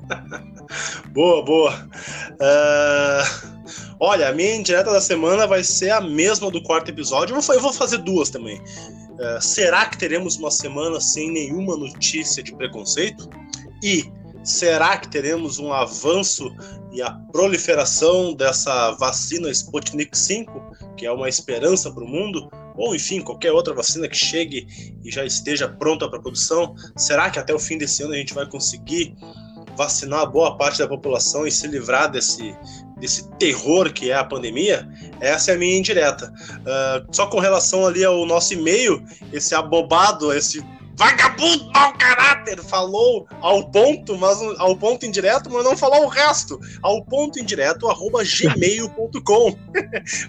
[1.11, 1.73] boa, boa.
[2.33, 3.51] Uh...
[4.03, 7.35] Olha, a minha indireta da semana vai ser a mesma do quarto episódio.
[7.35, 8.59] Eu vou, fazer duas também.
[8.59, 13.29] Uh, será que teremos uma semana sem nenhuma notícia de preconceito?
[13.83, 14.11] E
[14.43, 16.53] será que teremos um avanço
[16.91, 22.49] e a proliferação dessa vacina Sputnik 5, que é uma esperança para o mundo?
[22.75, 24.67] Ou enfim, qualquer outra vacina que chegue
[25.03, 26.75] e já esteja pronta para produção?
[26.95, 29.15] Será que até o fim desse ano a gente vai conseguir
[29.75, 32.55] vacinar boa parte da população e se livrar desse,
[32.97, 34.87] desse terror que é a pandemia,
[35.19, 36.31] essa é a minha indireta.
[36.59, 40.63] Uh, só com relação ali ao nosso e-mail, esse abobado, esse
[41.01, 46.59] vagabundo mau caráter falou ao ponto, mas ao ponto indireto, mas não falou o resto.
[46.83, 49.57] Ao ponto indireto, arroba gmail.com.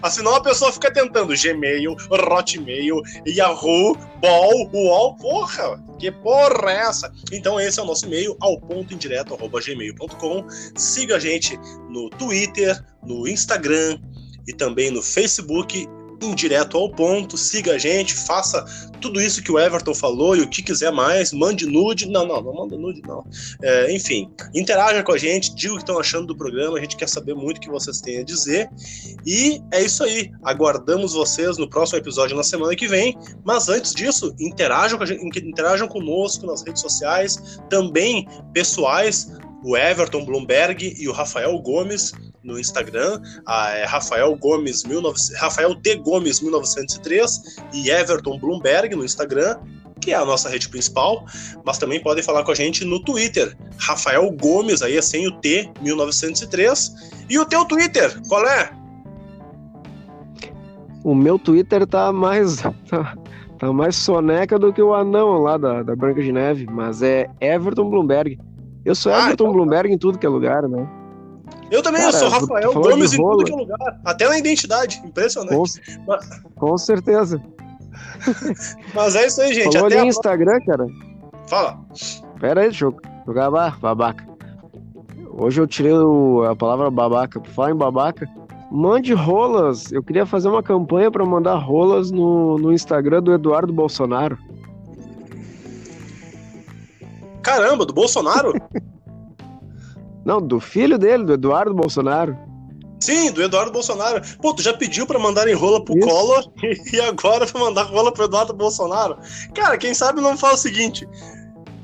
[0.01, 6.87] assim não a pessoa fica tentando Gmail, Hotmail, Yahoo, Ball, UOL, porra, que porra é
[6.87, 7.13] essa?
[7.31, 10.47] Então esse é o nosso e-mail, ao ponto indireto, arroba gmail.com.
[10.75, 11.55] Siga a gente
[11.87, 13.99] no Twitter, no Instagram
[14.47, 15.87] e também no Facebook
[16.35, 18.63] direto ao ponto, siga a gente, faça
[19.01, 22.07] tudo isso que o Everton falou e o que quiser mais, mande nude.
[22.07, 23.25] Não, não, não manda nude, não.
[23.61, 26.95] É, enfim, interaja com a gente, diga o que estão achando do programa, a gente
[26.95, 28.69] quer saber muito o que vocês têm a dizer.
[29.25, 30.31] E é isso aí.
[30.43, 33.17] Aguardamos vocês no próximo episódio na semana que vem.
[33.43, 39.31] Mas antes disso, interajam, com gente, interajam conosco nas redes sociais, também pessoais
[39.63, 42.13] o Everton Bloomberg e o Rafael Gomes
[42.43, 47.41] no Instagram, a, é Rafael Gomes 19, Rafael T Gomes 1903
[47.73, 49.57] e Everton Bloomberg no Instagram,
[50.01, 51.25] que é a nossa rede principal,
[51.65, 55.39] mas também podem falar com a gente no Twitter, Rafael Gomes aí é sem o
[55.39, 56.93] T 1903
[57.29, 58.71] e o teu Twitter, qual é?
[61.03, 63.17] O meu Twitter tá mais tá,
[63.57, 67.29] tá mais soneca do que o anão lá da, da Branca de Neve, mas é
[67.39, 68.39] Everton Bloomberg.
[68.85, 69.53] Eu sou ah, Everton então...
[69.53, 70.87] Bloomberg em tudo que é lugar, né?
[71.69, 73.99] Eu também, Cara, eu sou Rafael Gomes em tudo que é lugar.
[74.05, 75.01] Até na identidade.
[75.03, 75.81] Impressionante.
[75.81, 76.41] Com, Mas...
[76.55, 77.41] com certeza.
[78.93, 79.73] Mas é isso aí, gente.
[79.73, 80.87] Falou Até ali Instagram, cara.
[81.47, 81.79] Fala.
[82.39, 84.25] Pera aí, deixa eu jogar babaca.
[85.31, 87.39] Hoje eu tirei o, a palavra babaca.
[87.39, 88.29] Por falar em babaca,
[88.71, 89.91] mande rolas.
[89.91, 94.37] Eu queria fazer uma campanha para mandar rolas no, no Instagram do Eduardo Bolsonaro.
[97.41, 98.53] Caramba, do Bolsonaro?
[100.25, 102.37] Não, do filho dele, do Eduardo Bolsonaro.
[102.99, 104.21] Sim, do Eduardo Bolsonaro.
[104.41, 106.07] Pô, tu já pediu pra mandar em rola pro Isso.
[106.07, 106.45] Collor
[106.93, 109.17] e agora pra mandar rola pro Eduardo Bolsonaro?
[109.53, 111.05] Cara, quem sabe não fala o seguinte: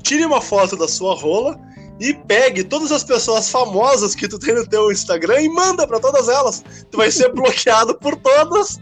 [0.02, 1.58] tire uma foto da sua rola
[2.00, 6.00] e pegue todas as pessoas famosas que tu tem no teu Instagram e manda pra
[6.00, 6.64] todas elas.
[6.90, 8.78] Tu vai ser bloqueado por todas,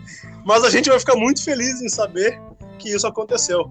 [0.46, 2.40] mas a gente vai ficar muito feliz em saber
[2.78, 3.68] que isso aconteceu.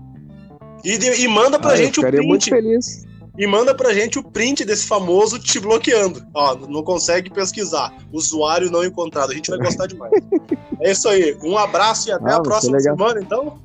[0.84, 2.62] E, e manda pra Ah, eu gente o ficaria muito print.
[2.62, 3.06] feliz.
[3.38, 6.26] E manda pra gente o print desse famoso te bloqueando.
[6.34, 7.94] Ó, não consegue pesquisar.
[8.12, 9.32] Usuário não encontrado.
[9.32, 10.12] A gente vai gostar demais.
[10.82, 11.38] é isso aí.
[11.44, 13.60] Um abraço e até Ah, a próxima semana, então.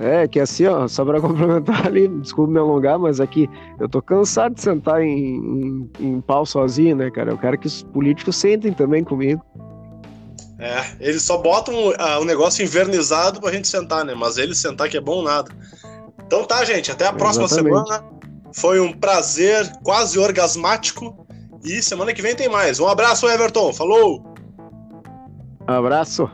[0.00, 4.00] É, que assim, ó, só pra complementar ali, desculpa me alongar, mas aqui eu tô
[4.00, 7.30] cansado de sentar em, em, em pau sozinho, né, cara?
[7.30, 9.44] Eu quero que os políticos sentem também comigo.
[10.58, 11.74] É, eles só botam
[12.20, 14.14] o negócio invernizado pra gente sentar, né?
[14.14, 15.50] Mas eles sentar que é bom nada.
[16.32, 16.90] Então tá, gente.
[16.90, 17.86] Até a próxima Exatamente.
[17.86, 18.04] semana.
[18.54, 21.26] Foi um prazer quase orgasmático.
[21.62, 22.80] E semana que vem tem mais.
[22.80, 23.70] Um abraço, Everton.
[23.70, 24.24] Falou!
[25.66, 26.30] Abraço!